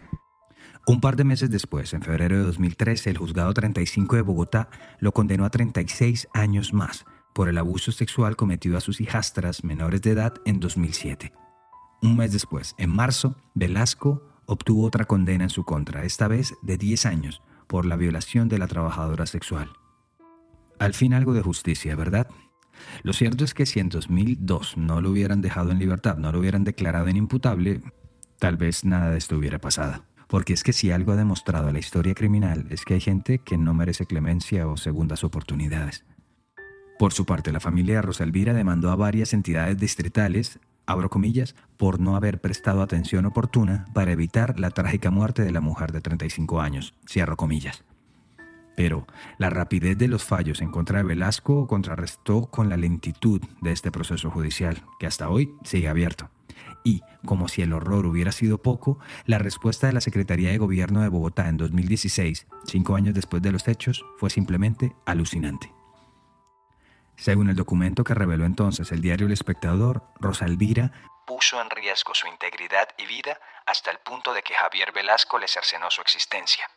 Un 0.88 1.02
par 1.02 1.16
de 1.16 1.24
meses 1.24 1.50
después, 1.50 1.94
en 1.94 2.02
febrero 2.02 2.38
de 2.38 2.44
2013, 2.44 3.12
el 3.12 3.18
juzgado 3.18 3.54
35 3.54 4.16
de 4.16 4.22
Bogotá 4.22 4.70
lo 5.00 5.12
condenó 5.14 5.46
a 5.46 5.50
36 5.50 6.28
años 6.34 6.74
más 6.74 7.06
por 7.36 7.50
el 7.50 7.58
abuso 7.58 7.92
sexual 7.92 8.38
cometido 8.38 8.78
a 8.78 8.82
sus 8.82 9.02
hijastras 9.02 9.66
menores 9.66 10.02
de 10.02 10.12
edad 10.12 10.36
en 10.46 10.62
2007. 10.62 11.34
Un 12.02 12.16
mes 12.16 12.32
después, 12.32 12.76
en 12.78 12.90
marzo, 12.90 13.36
Velasco 13.54 14.24
obtuvo 14.46 14.86
otra 14.86 15.04
condena 15.04 15.44
en 15.44 15.50
su 15.50 15.66
contra, 15.66 16.06
esta 16.06 16.30
vez 16.30 16.54
de 16.62 16.78
10 16.78 17.06
años, 17.06 17.42
por 17.68 17.86
la 17.86 17.98
violación 17.98 18.48
de 18.48 18.58
la 18.58 18.68
trabajadora 18.68 19.26
sexual. 19.26 19.74
Al 20.80 20.94
fin 20.94 21.14
algo 21.14 21.34
de 21.34 21.42
justicia, 21.42 21.94
¿verdad? 21.98 22.30
Lo 23.04 23.12
cierto 23.12 23.44
es 23.44 23.54
que 23.54 23.66
si 23.66 23.82
en 23.82 23.90
2002 23.90 24.78
no 24.78 25.02
lo 25.02 25.12
hubieran 25.12 25.42
dejado 25.42 25.72
en 25.72 25.80
libertad, 25.80 26.16
no 26.18 26.32
lo 26.32 26.40
hubieran 26.40 26.64
declarado 26.64 27.10
inimputable, 27.10 27.82
tal 28.40 28.56
vez 28.56 28.86
nada 28.86 29.10
de 29.10 29.18
esto 29.18 29.36
hubiera 29.36 29.60
pasado. 29.60 30.06
Porque 30.30 30.54
es 30.54 30.64
que 30.64 30.72
si 30.72 30.90
algo 30.92 31.12
ha 31.12 31.18
demostrado 31.18 31.70
la 31.74 31.80
historia 31.80 32.14
criminal 32.14 32.66
es 32.70 32.86
que 32.86 32.94
hay 32.94 33.02
gente 33.02 33.40
que 33.40 33.58
no 33.58 33.74
merece 33.74 34.06
clemencia 34.06 34.70
o 34.70 34.78
segundas 34.78 35.26
oportunidades. 35.26 36.06
Por 36.98 37.12
su 37.12 37.26
parte, 37.26 37.52
la 37.52 37.60
familia 37.60 37.96
de 37.96 38.02
Rosalvira 38.04 38.54
demandó 38.54 38.90
a 38.90 38.96
varias 38.96 39.34
entidades 39.34 39.78
distritales, 39.78 40.60
abro 40.86 41.10
comillas, 41.10 41.56
por 41.76 42.00
no 42.00 42.16
haber 42.16 42.40
prestado 42.40 42.82
atención 42.82 43.26
oportuna 43.26 43.86
para 43.94 44.14
evitar 44.14 44.60
la 44.60 44.72
trágica 44.72 45.12
muerte 45.12 45.44
de 45.44 45.52
la 45.52 45.60
mujer 45.60 45.92
de 45.92 46.00
35 46.00 46.62
años, 46.62 46.94
cierro 47.06 47.36
comillas. 47.36 47.84
Pero 48.78 49.08
la 49.38 49.50
rapidez 49.50 49.98
de 49.98 50.08
los 50.08 50.24
fallos 50.24 50.62
en 50.62 50.72
contra 50.72 51.00
de 51.00 51.04
Velasco 51.04 51.68
contrarrestó 51.68 52.46
con 52.48 52.70
la 52.70 52.78
lentitud 52.78 53.42
de 53.62 53.72
este 53.72 53.92
proceso 53.92 54.30
judicial, 54.30 54.82
que 55.00 55.08
hasta 55.08 55.30
hoy 55.30 55.54
sigue 55.64 55.90
abierto. 55.90 56.30
Y, 56.84 57.02
como 57.26 57.48
si 57.48 57.62
el 57.62 57.74
horror 57.74 58.06
hubiera 58.06 58.32
sido 58.32 58.62
poco, 58.62 59.00
la 59.26 59.40
respuesta 59.40 59.88
de 59.88 59.94
la 59.94 60.02
Secretaría 60.02 60.52
de 60.52 60.60
Gobierno 60.60 61.02
de 61.02 61.10
Bogotá 61.10 61.50
en 61.50 61.58
2016, 61.58 62.48
cinco 62.66 62.96
años 62.96 63.16
después 63.16 63.42
de 63.42 63.52
los 63.52 63.68
hechos, 63.68 64.06
fue 64.18 64.30
simplemente 64.30 64.96
alucinante. 65.06 65.72
Según 67.18 67.50
el 67.50 67.56
documento 67.56 68.04
que 68.04 68.14
reveló 68.14 68.46
entonces 68.46 68.92
el 68.92 69.02
diario 69.02 69.28
El 69.28 69.34
Espectador, 69.34 70.04
Rosa 70.20 70.46
Elvira 70.46 70.92
puso 71.26 71.60
en 71.60 71.70
riesgo 71.70 72.14
su 72.14 72.28
integridad 72.28 72.88
y 72.98 73.06
vida 73.06 73.40
hasta 73.66 73.92
el 73.92 73.98
punto 74.00 74.34
de 74.34 74.44
que 74.44 74.54
Javier 74.54 74.92
Velasco 74.92 75.40
le 75.40 75.48
cercenó 75.48 75.90
su 75.90 76.02
existencia. 76.02 76.70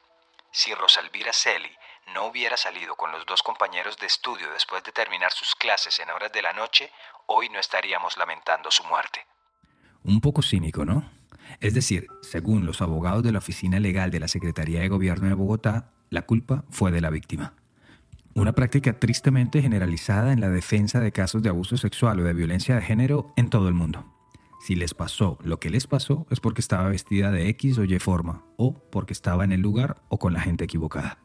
Si 0.51 0.75
Rosa 0.75 1.01
Elvira 1.01 1.33
Celi 1.33 1.71
no 2.15 2.27
hubiera 2.27 2.57
salido 2.57 2.97
con 2.97 3.13
los 3.13 3.27
dos 3.27 3.43
compañeros 3.43 3.99
de 3.99 4.07
estudio 4.07 4.51
después 4.53 4.83
de 4.85 4.93
terminar 4.93 5.33
sus 5.33 5.55
clases 5.55 5.99
en 6.01 6.11
horas 6.11 6.33
de 6.33 6.41
la 6.41 6.53
noche, 6.55 6.91
hoy 7.27 7.51
no 7.51 7.59
estaríamos 7.59 8.17
lamentando 8.17 8.71
su 8.71 8.85
muerte. 8.85 9.27
Un 10.05 10.21
poco 10.21 10.41
cínico, 10.41 10.85
¿no? 10.87 11.11
Es 11.61 11.75
decir, 11.75 12.07
según 12.23 12.65
los 12.65 12.81
abogados 12.81 13.23
de 13.23 13.33
la 13.33 13.39
Oficina 13.39 13.79
Legal 13.79 14.11
de 14.11 14.21
la 14.21 14.29
Secretaría 14.29 14.81
de 14.81 14.89
Gobierno 14.89 15.29
de 15.29 15.35
Bogotá, 15.35 15.93
la 16.09 16.23
culpa 16.23 16.65
fue 16.71 16.91
de 16.91 17.01
la 17.01 17.11
víctima. 17.11 17.55
Una 18.39 18.53
práctica 18.53 18.93
tristemente 18.93 19.61
generalizada 19.61 20.33
en 20.33 20.41
la 20.41 20.49
defensa 20.49 21.01
de 21.01 21.11
casos 21.11 21.43
de 21.43 21.49
abuso 21.49 21.77
sexual 21.77 22.21
o 22.21 22.23
de 22.23 22.35
violencia 22.35 22.77
de 22.77 22.83
género 22.83 23.33
en 23.35 23.51
todo 23.51 23.67
el 23.67 23.75
mundo. 23.75 24.05
Si 24.65 24.77
les 24.77 24.95
pasó 24.95 25.39
lo 25.43 25.59
que 25.59 25.71
les 25.71 25.89
pasó 25.89 26.25
es 26.31 26.39
porque 26.39 26.61
estaba 26.61 26.89
vestida 26.89 27.33
de 27.33 27.49
X 27.49 27.79
o 27.79 27.85
Y 27.85 27.99
forma, 27.99 28.45
o 28.57 28.75
porque 28.93 29.13
estaba 29.13 29.43
en 29.43 29.51
el 29.51 29.61
lugar 29.61 29.97
o 30.09 30.21
con 30.21 30.35
la 30.35 30.41
gente 30.41 30.67
equivocada. 30.67 31.19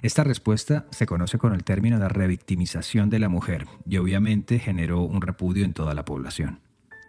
Esta 0.00 0.24
respuesta 0.24 0.86
se 0.90 1.04
conoce 1.04 1.36
con 1.36 1.52
el 1.52 1.64
término 1.64 1.98
de 1.98 2.08
revictimización 2.08 3.10
de 3.10 3.18
la 3.18 3.28
mujer 3.28 3.66
y 3.84 3.98
obviamente 3.98 4.58
generó 4.58 5.02
un 5.02 5.20
repudio 5.20 5.66
en 5.66 5.74
toda 5.74 5.92
la 5.92 6.06
población. 6.06 6.60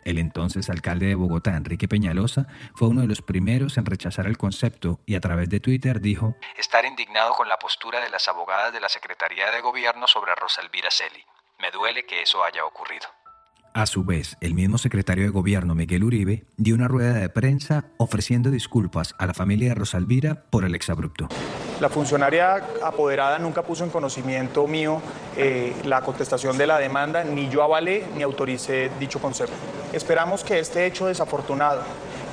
El 0.06 0.20
entonces 0.20 0.70
alcalde 0.70 1.08
de 1.08 1.16
Bogotá, 1.16 1.58
Enrique 1.58 1.88
Peñalosa, 1.88 2.46
fue 2.76 2.88
uno 2.88 3.02
de 3.02 3.08
los 3.08 3.24
primeros 3.24 3.78
en 3.78 3.86
rechazar 3.86 4.28
el 4.28 4.38
concepto 4.38 5.00
y 5.08 5.16
a 5.16 5.20
través 5.20 5.50
de 5.50 5.60
Twitter 5.60 6.00
dijo 6.00 6.36
estar 6.58 6.86
indignado 6.86 7.34
con 7.34 7.50
la 7.50 7.58
postura 7.58 8.00
de 8.00 8.12
las 8.12 8.28
abogadas 8.28 8.72
de 8.72 8.80
la 8.80 8.88
Secretaría 8.88 9.50
de 9.50 9.62
Gobierno 9.62 10.06
sobre 10.06 10.36
Rosa 10.36 10.62
Elvira 10.62 10.92
Celi. 10.92 11.26
Me 11.60 11.72
duele 11.72 12.06
que 12.06 12.22
eso 12.22 12.44
haya 12.44 12.64
ocurrido. 12.66 13.08
A 13.78 13.88
su 13.88 14.06
vez, 14.06 14.38
el 14.40 14.54
mismo 14.54 14.78
secretario 14.78 15.26
de 15.26 15.32
Gobierno, 15.32 15.76
Miguel 15.76 16.06
Uribe, 16.06 16.46
dio 16.56 16.76
una 16.76 16.88
rueda 16.88 17.12
de 17.12 17.28
prensa 17.28 17.88
ofreciendo 17.98 18.50
disculpas 18.50 19.14
a 19.18 19.26
la 19.26 19.34
familia 19.34 19.68
de 19.68 19.76
Rosalvira 19.76 20.44
por 20.50 20.64
el 20.64 20.76
exabrupto. 20.76 21.28
La 21.82 21.90
funcionaria 21.90 22.56
apoderada 22.82 23.38
nunca 23.38 23.64
puso 23.64 23.84
en 23.84 23.90
conocimiento 23.90 24.66
mío 24.66 25.02
eh, 25.36 25.76
la 25.84 26.00
contestación 26.04 26.58
de 26.58 26.68
la 26.68 26.78
demanda, 26.78 27.26
ni 27.26 27.50
yo 27.50 27.64
avalé 27.64 28.06
ni 28.16 28.24
autoricé 28.24 28.92
dicho 28.98 29.20
concepto. 29.20 29.56
Esperamos 29.92 30.46
que 30.46 30.60
este 30.60 30.86
hecho 30.86 31.08
desafortunado, 31.08 31.82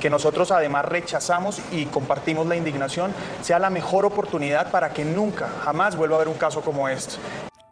que 0.00 0.10
nosotros 0.10 0.52
además 0.52 0.84
rechazamos 0.84 1.60
y 1.72 1.86
compartimos 1.86 2.46
la 2.46 2.54
indignación, 2.54 3.12
sea 3.40 3.58
la 3.58 3.68
mejor 3.68 4.04
oportunidad 4.04 4.70
para 4.70 4.92
que 4.92 5.04
nunca, 5.04 5.48
jamás 5.64 5.96
vuelva 5.96 6.14
a 6.14 6.18
haber 6.18 6.28
un 6.28 6.38
caso 6.38 6.60
como 6.60 6.88
este. 6.88 7.16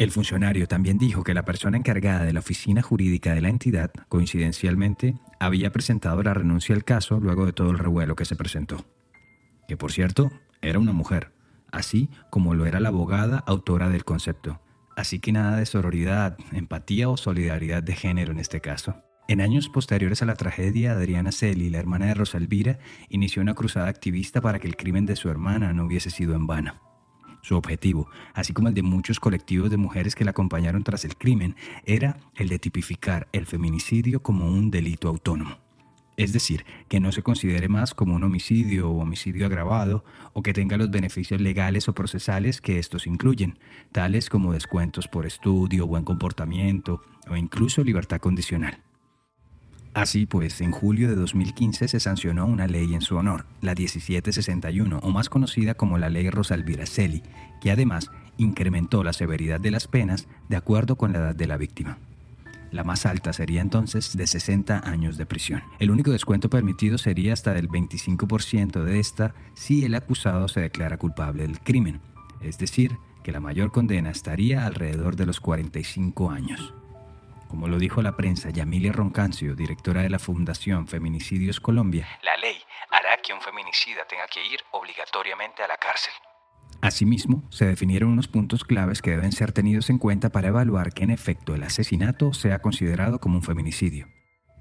El 0.01 0.13
funcionario 0.13 0.67
también 0.67 0.97
dijo 0.97 1.23
que 1.25 1.35
la 1.35 1.45
persona 1.45 1.77
encargada 1.77 2.25
de 2.25 2.33
la 2.33 2.41
oficina 2.41 2.81
jurídica 2.81 3.35
de 3.35 3.43
la 3.43 3.51
entidad, 3.51 3.91
coincidencialmente, 4.09 5.15
había 5.39 5.73
presentado 5.73 6.23
la 6.23 6.33
renuncia 6.33 6.75
al 6.75 6.85
caso 6.85 7.21
luego 7.21 7.45
de 7.45 7.53
todo 7.53 7.71
el 7.71 7.79
revuelo 7.79 8.17
que 8.17 8.25
se 8.25 8.35
presentó. 8.35 8.87
Que 9.69 9.77
por 9.77 9.93
cierto, 9.93 10.33
era 10.63 10.79
una 10.79 10.95
mujer 10.95 11.33
así 11.71 12.09
como 12.31 12.55
lo 12.55 12.65
era 12.65 12.81
la 12.81 12.89
abogada 12.89 13.45
autora 13.47 13.91
del 13.91 14.07
concepto. 14.07 14.63
Así 14.97 15.19
que 15.19 15.33
nada 15.33 15.59
de 15.59 15.67
sororidad, 15.67 16.39
empatía 16.51 17.11
o 17.11 17.19
solidaridad 17.19 17.83
de 17.83 17.95
género 17.95 18.33
en 18.33 18.39
este 18.39 18.63
caso. 18.63 19.03
En 19.29 19.43
años 19.43 19.69
posteriores 19.69 20.23
a 20.23 20.27
la 20.27 20.35
tragedia, 20.35 20.93
Adriana 20.93 21.31
Celi, 21.31 21.69
la 21.69 21.79
hermana 21.79 22.07
de 22.07 22.15
Rosa 22.15 22.39
Elvira, 22.39 22.79
inició 23.11 23.43
una 23.43 23.55
cruzada 23.55 23.89
activista 23.89 24.41
para 24.41 24.61
que 24.61 24.67
el 24.67 24.77
crimen 24.77 25.05
de 25.05 25.17
su 25.17 25.29
hermana 25.29 25.75
no 25.75 25.85
hubiese 25.85 26.09
sido 26.09 26.35
en 26.35 26.47
vano. 26.47 26.90
Su 27.43 27.57
objetivo, 27.57 28.09
así 28.35 28.53
como 28.53 28.69
el 28.69 28.75
de 28.75 28.83
muchos 28.83 29.21
colectivos 29.21 29.71
de 29.71 29.77
mujeres 29.77 30.15
que 30.15 30.25
la 30.25 30.33
acompañaron 30.33 30.85
tras 30.85 31.05
el 31.05 31.17
crimen, 31.17 31.57
era 31.85 32.19
el 32.37 32.49
de 32.49 32.59
tipificar 32.59 33.29
el 33.33 33.47
feminicidio 33.47 34.23
como 34.23 34.47
un 34.47 34.71
delito 34.71 35.09
autónomo 35.09 35.59
es 36.23 36.35
decir, 36.35 36.67
que 36.89 37.01
no 37.01 37.13
se 37.13 37.23
considere 37.23 37.69
más 37.69 37.95
como 37.95 38.15
un 38.15 38.23
homicidio 38.23 38.91
o 38.91 39.01
homicidio 39.01 39.47
agravado 39.47 40.05
o 40.35 40.43
que 40.43 40.53
tenga 40.53 40.77
los 40.77 40.91
beneficios 40.91 41.41
legales 41.41 41.89
o 41.89 41.95
procesales 41.95 42.61
que 42.61 42.79
estos 42.79 43.07
incluyen, 43.07 43.59
tales 43.91 44.29
como 44.29 44.53
descuentos 44.53 45.09
por 45.09 45.25
estudio, 45.25 45.87
buen 45.87 46.05
comportamiento 46.05 47.03
o 47.27 47.37
incluso 47.37 47.83
libertad 47.83 48.21
condicional. 48.21 48.83
Así 49.93 50.25
pues, 50.25 50.61
en 50.61 50.71
julio 50.71 51.09
de 51.09 51.17
2015 51.17 51.89
se 51.89 52.01
sancionó 52.01 52.47
una 52.47 52.69
ley 52.69 52.95
en 52.95 53.01
su 53.01 53.17
honor, 53.17 53.47
la 53.61 53.75
1761, 53.75 55.01
o 55.03 55.11
más 55.11 55.29
conocida 55.29 55.75
como 55.75 55.99
la 55.99 56.09
Ley 56.09 56.31
Rosalvira 56.31 56.87
Celi, 56.87 57.23
que 57.61 57.73
además 57.73 58.11
incrementó 58.37 59.03
la 59.03 59.13
severidad 59.13 59.61
de 59.61 59.73
las 59.73 59.89
penas 59.89 60.29
de 60.49 60.57
acuerdo 60.57 60.97
con 60.97 61.13
la 61.13 61.19
edad 61.19 61.35
de 61.35 61.47
la 61.49 61.57
víctima. 61.57 61.99
La 62.71 62.85
más 62.85 63.05
alta 63.05 63.33
sería 63.33 63.63
entonces 63.63 64.17
de 64.17 64.29
60 64.29 64.89
años 64.89 65.17
de 65.17 65.27
prisión. 65.27 65.63
El 65.81 65.91
único 65.91 66.13
descuento 66.13 66.49
permitido 66.49 66.97
sería 66.97 67.33
hasta 67.33 67.53
del 67.53 67.69
25% 67.69 68.85
de 68.85 69.01
esta 69.01 69.35
si 69.55 69.85
el 69.85 69.97
acusado 69.97 70.47
se 70.47 70.61
declara 70.61 70.99
culpable 70.99 71.43
del 71.43 71.59
crimen, 71.59 72.01
es 72.41 72.59
decir, 72.59 72.93
que 73.25 73.33
la 73.33 73.41
mayor 73.41 73.73
condena 73.73 74.11
estaría 74.11 74.67
alrededor 74.67 75.17
de 75.17 75.27
los 75.27 75.41
45 75.41 76.31
años. 76.31 76.73
Como 77.51 77.67
lo 77.67 77.81
dijo 77.81 78.01
la 78.01 78.17
prensa 78.17 78.51
Yamilia 78.51 78.93
Roncancio, 78.93 79.57
directora 79.57 80.03
de 80.03 80.09
la 80.09 80.21
Fundación 80.21 80.87
Feminicidios 80.87 81.59
Colombia, 81.59 82.07
la 82.23 82.37
ley 82.37 82.57
hará 82.93 83.17
que 83.21 83.35
un 83.35 83.41
feminicida 83.41 84.07
tenga 84.09 84.29
que 84.29 84.41
ir 84.47 84.61
obligatoriamente 84.71 85.61
a 85.65 85.67
la 85.67 85.77
cárcel. 85.77 86.13
Asimismo, 86.81 87.43
se 87.51 87.67
definieron 87.67 88.11
unos 88.11 88.29
puntos 88.29 88.63
claves 88.63 89.03
que 89.03 89.11
deben 89.11 89.33
ser 89.33 89.51
tenidos 89.51 89.91
en 89.91 89.99
cuenta 89.99 90.31
para 90.31 90.47
evaluar 90.47 90.93
que 90.93 91.03
en 91.03 91.11
efecto 91.11 91.57
el 91.57 91.65
asesinato 91.65 92.33
sea 92.35 92.61
considerado 92.61 93.19
como 93.19 93.39
un 93.39 93.43
feminicidio. 93.43 94.07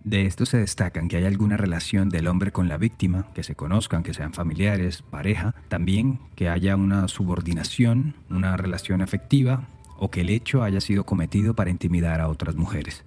De 0.04 0.26
esto 0.26 0.48
se 0.48 0.58
destacan 0.58 1.10
que 1.10 1.18
hay 1.18 1.26
alguna 1.26 1.58
relación 1.58 2.10
del 2.10 2.28
hombre 2.28 2.52
con 2.52 2.70
la 2.70 2.78
víctima, 2.78 3.32
que 3.36 3.44
se 3.44 3.54
conozcan, 3.54 4.02
que 4.02 4.16
sean 4.16 4.34
familiares, 4.34 5.04
pareja, 5.04 5.54
también 5.68 6.20
que 6.36 6.50
haya 6.50 6.76
una 6.76 7.08
subordinación, 7.08 8.16
una 8.32 8.58
relación 8.58 9.04
afectiva 9.04 9.68
o 10.00 10.10
que 10.10 10.22
el 10.22 10.30
hecho 10.30 10.64
haya 10.64 10.82
sido 10.82 11.04
cometido 11.06 11.54
para 11.54 11.70
intimidar 11.70 12.22
a 12.22 12.30
otras 12.30 12.56
mujeres. 12.56 13.04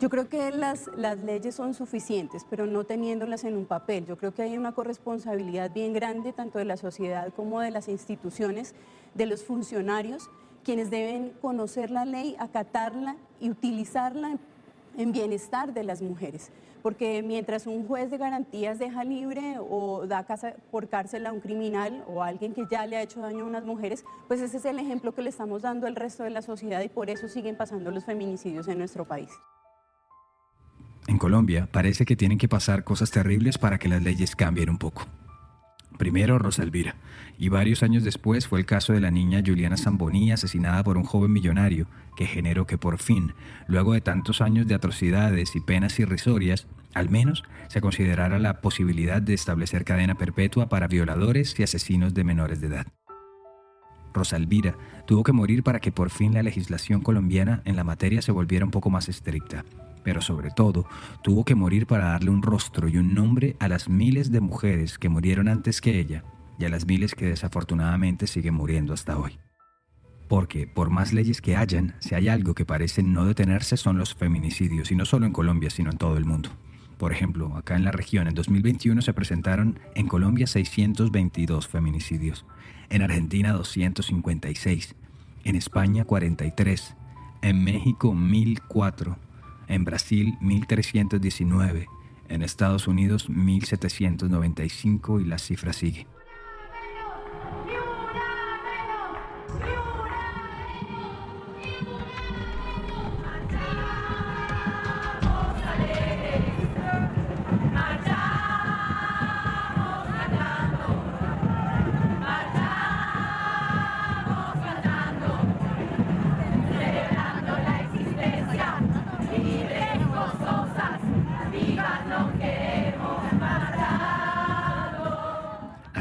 Yo 0.00 0.10
creo 0.10 0.28
que 0.28 0.50
las, 0.50 0.90
las 0.96 1.18
leyes 1.18 1.54
son 1.54 1.72
suficientes, 1.72 2.44
pero 2.50 2.66
no 2.66 2.84
teniéndolas 2.84 3.44
en 3.44 3.56
un 3.56 3.64
papel. 3.64 4.06
Yo 4.06 4.18
creo 4.18 4.34
que 4.34 4.42
hay 4.42 4.58
una 4.58 4.72
corresponsabilidad 4.72 5.72
bien 5.72 5.92
grande 5.92 6.32
tanto 6.32 6.58
de 6.58 6.64
la 6.64 6.76
sociedad 6.76 7.32
como 7.34 7.60
de 7.60 7.70
las 7.70 7.88
instituciones, 7.88 8.74
de 9.14 9.26
los 9.26 9.44
funcionarios, 9.44 10.30
quienes 10.64 10.90
deben 10.90 11.30
conocer 11.40 11.90
la 11.90 12.04
ley, 12.04 12.36
acatarla 12.38 13.16
y 13.40 13.50
utilizarla 13.50 14.36
en 14.96 15.12
bienestar 15.12 15.72
de 15.72 15.84
las 15.84 16.02
mujeres. 16.02 16.50
Porque 16.84 17.22
mientras 17.22 17.66
un 17.66 17.86
juez 17.88 18.10
de 18.10 18.18
garantías 18.18 18.78
deja 18.78 19.04
libre 19.04 19.56
o 19.58 20.06
da 20.06 20.24
casa 20.24 20.52
por 20.70 20.86
cárcel 20.90 21.24
a 21.24 21.32
un 21.32 21.40
criminal 21.40 22.04
o 22.06 22.22
a 22.22 22.26
alguien 22.26 22.52
que 22.52 22.66
ya 22.70 22.84
le 22.84 22.98
ha 22.98 23.02
hecho 23.02 23.20
daño 23.20 23.44
a 23.44 23.46
unas 23.46 23.64
mujeres, 23.64 24.04
pues 24.28 24.42
ese 24.42 24.58
es 24.58 24.66
el 24.66 24.78
ejemplo 24.78 25.14
que 25.14 25.22
le 25.22 25.30
estamos 25.30 25.62
dando 25.62 25.86
al 25.86 25.96
resto 25.96 26.24
de 26.24 26.30
la 26.30 26.42
sociedad 26.42 26.82
y 26.82 26.90
por 26.90 27.08
eso 27.08 27.26
siguen 27.26 27.56
pasando 27.56 27.90
los 27.90 28.04
feminicidios 28.04 28.68
en 28.68 28.76
nuestro 28.76 29.06
país. 29.06 29.30
En 31.06 31.16
Colombia 31.16 31.70
parece 31.72 32.04
que 32.04 32.16
tienen 32.16 32.36
que 32.36 32.48
pasar 32.48 32.84
cosas 32.84 33.10
terribles 33.10 33.56
para 33.56 33.78
que 33.78 33.88
las 33.88 34.02
leyes 34.02 34.36
cambien 34.36 34.68
un 34.68 34.76
poco. 34.76 35.06
Primero 35.98 36.38
Rosa 36.38 36.62
Elvira, 36.62 36.96
y 37.38 37.48
varios 37.48 37.82
años 37.82 38.02
después 38.02 38.48
fue 38.48 38.58
el 38.58 38.66
caso 38.66 38.92
de 38.92 39.00
la 39.00 39.10
niña 39.10 39.42
Juliana 39.44 39.76
Zamboni 39.76 40.32
asesinada 40.32 40.82
por 40.82 40.96
un 40.96 41.04
joven 41.04 41.32
millonario 41.32 41.86
que 42.16 42.26
generó 42.26 42.66
que 42.66 42.78
por 42.78 42.98
fin, 42.98 43.32
luego 43.68 43.92
de 43.92 44.00
tantos 44.00 44.40
años 44.40 44.66
de 44.66 44.74
atrocidades 44.74 45.54
y 45.54 45.60
penas 45.60 45.98
irrisorias, 45.98 46.66
al 46.94 47.10
menos 47.10 47.44
se 47.68 47.80
considerara 47.80 48.38
la 48.38 48.60
posibilidad 48.60 49.22
de 49.22 49.34
establecer 49.34 49.84
cadena 49.84 50.16
perpetua 50.16 50.68
para 50.68 50.88
violadores 50.88 51.58
y 51.58 51.62
asesinos 51.62 52.14
de 52.14 52.24
menores 52.24 52.60
de 52.60 52.68
edad. 52.68 52.86
Rosa 54.12 54.36
Elvira 54.36 54.76
tuvo 55.06 55.24
que 55.24 55.32
morir 55.32 55.62
para 55.62 55.80
que 55.80 55.90
por 55.90 56.10
fin 56.10 56.34
la 56.34 56.42
legislación 56.42 57.00
colombiana 57.00 57.62
en 57.64 57.76
la 57.76 57.84
materia 57.84 58.22
se 58.22 58.32
volviera 58.32 58.64
un 58.64 58.70
poco 58.70 58.90
más 58.90 59.08
estricta 59.08 59.64
pero 60.04 60.20
sobre 60.20 60.50
todo 60.50 60.86
tuvo 61.22 61.44
que 61.44 61.54
morir 61.54 61.86
para 61.86 62.10
darle 62.10 62.30
un 62.30 62.42
rostro 62.42 62.86
y 62.88 62.98
un 62.98 63.14
nombre 63.14 63.56
a 63.58 63.68
las 63.68 63.88
miles 63.88 64.30
de 64.30 64.40
mujeres 64.40 64.98
que 64.98 65.08
murieron 65.08 65.48
antes 65.48 65.80
que 65.80 65.98
ella 65.98 66.22
y 66.58 66.64
a 66.64 66.68
las 66.68 66.86
miles 66.86 67.14
que 67.14 67.26
desafortunadamente 67.26 68.26
siguen 68.26 68.54
muriendo 68.54 68.94
hasta 68.94 69.18
hoy. 69.18 69.38
Porque, 70.28 70.66
por 70.66 70.90
más 70.90 71.12
leyes 71.12 71.40
que 71.40 71.56
hayan, 71.56 71.94
si 72.00 72.14
hay 72.14 72.28
algo 72.28 72.54
que 72.54 72.64
parece 72.64 73.02
no 73.02 73.26
detenerse 73.26 73.76
son 73.76 73.98
los 73.98 74.14
feminicidios, 74.14 74.90
y 74.90 74.96
no 74.96 75.04
solo 75.04 75.26
en 75.26 75.32
Colombia, 75.32 75.70
sino 75.70 75.90
en 75.90 75.98
todo 75.98 76.16
el 76.16 76.24
mundo. 76.24 76.50
Por 76.98 77.12
ejemplo, 77.12 77.56
acá 77.56 77.76
en 77.76 77.84
la 77.84 77.90
región, 77.90 78.28
en 78.28 78.34
2021 78.34 79.02
se 79.02 79.12
presentaron 79.12 79.78
en 79.94 80.06
Colombia 80.06 80.46
622 80.46 81.68
feminicidios, 81.68 82.46
en 82.88 83.02
Argentina 83.02 83.52
256, 83.52 84.94
en 85.44 85.56
España 85.56 86.04
43, 86.04 86.96
en 87.42 87.64
México 87.64 88.14
1004, 88.14 89.18
en 89.68 89.84
Brasil 89.84 90.36
1319, 90.40 91.88
en 92.28 92.42
Estados 92.42 92.88
Unidos 92.88 93.28
1795 93.28 95.20
y 95.20 95.24
la 95.24 95.38
cifra 95.38 95.72
sigue. 95.72 96.06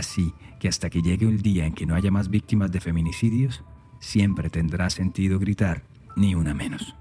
Así 0.04 0.34
que 0.60 0.68
hasta 0.68 0.90
que 0.90 1.02
llegue 1.02 1.26
el 1.30 1.42
día 1.42 1.66
en 1.66 1.74
que 1.74 1.86
no 1.86 1.96
haya 1.96 2.12
más 2.12 2.30
víctimas 2.30 2.70
de 2.74 2.82
feminicidios, 2.82 3.64
siempre 4.02 4.50
tendrá 4.50 4.90
sentido 4.90 5.40
gritar, 5.40 5.86
ni 6.18 6.36
una 6.36 6.54
menos. 6.54 6.94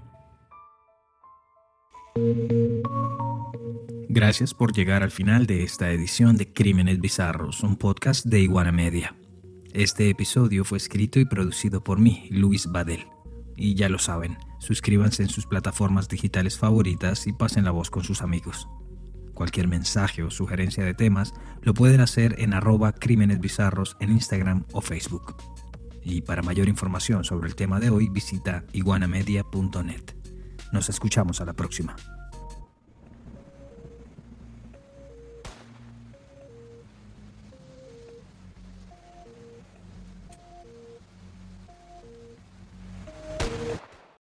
Gracias 4.07 4.53
por 4.53 4.71
llegar 4.71 5.03
al 5.03 5.11
final 5.11 5.47
de 5.47 5.63
esta 5.63 5.91
edición 5.91 6.37
de 6.37 6.53
Crímenes 6.53 7.01
Bizarros, 7.01 7.61
un 7.61 7.75
podcast 7.75 8.25
de 8.25 8.39
Iguana 8.39 8.71
Media. 8.71 9.17
Este 9.73 10.09
episodio 10.09 10.63
fue 10.63 10.77
escrito 10.77 11.19
y 11.19 11.25
producido 11.25 11.83
por 11.83 11.99
mí, 11.99 12.29
Luis 12.29 12.71
Badel. 12.71 13.07
Y 13.57 13.75
ya 13.75 13.89
lo 13.89 13.99
saben, 13.99 14.37
suscríbanse 14.59 15.23
en 15.23 15.29
sus 15.29 15.45
plataformas 15.45 16.07
digitales 16.07 16.57
favoritas 16.57 17.27
y 17.27 17.33
pasen 17.33 17.65
la 17.65 17.71
voz 17.71 17.89
con 17.89 18.05
sus 18.05 18.21
amigos. 18.21 18.69
Cualquier 19.33 19.67
mensaje 19.67 20.23
o 20.23 20.29
sugerencia 20.29 20.83
de 20.83 20.93
temas 20.93 21.33
lo 21.61 21.73
pueden 21.73 22.01
hacer 22.01 22.35
en 22.39 22.53
arroba 22.53 22.93
crímenes 22.93 23.39
bizarros 23.39 23.97
en 23.99 24.11
Instagram 24.11 24.65
o 24.71 24.81
Facebook. 24.81 25.35
Y 26.03 26.21
para 26.21 26.41
mayor 26.41 26.67
información 26.67 27.23
sobre 27.23 27.47
el 27.47 27.55
tema 27.55 27.79
de 27.79 27.89
hoy 27.89 28.09
visita 28.09 28.65
iguanamedia.net. 28.73 30.03
Nos 30.71 30.89
escuchamos 30.89 31.39
a 31.41 31.45
la 31.45 31.53
próxima. 31.53 31.95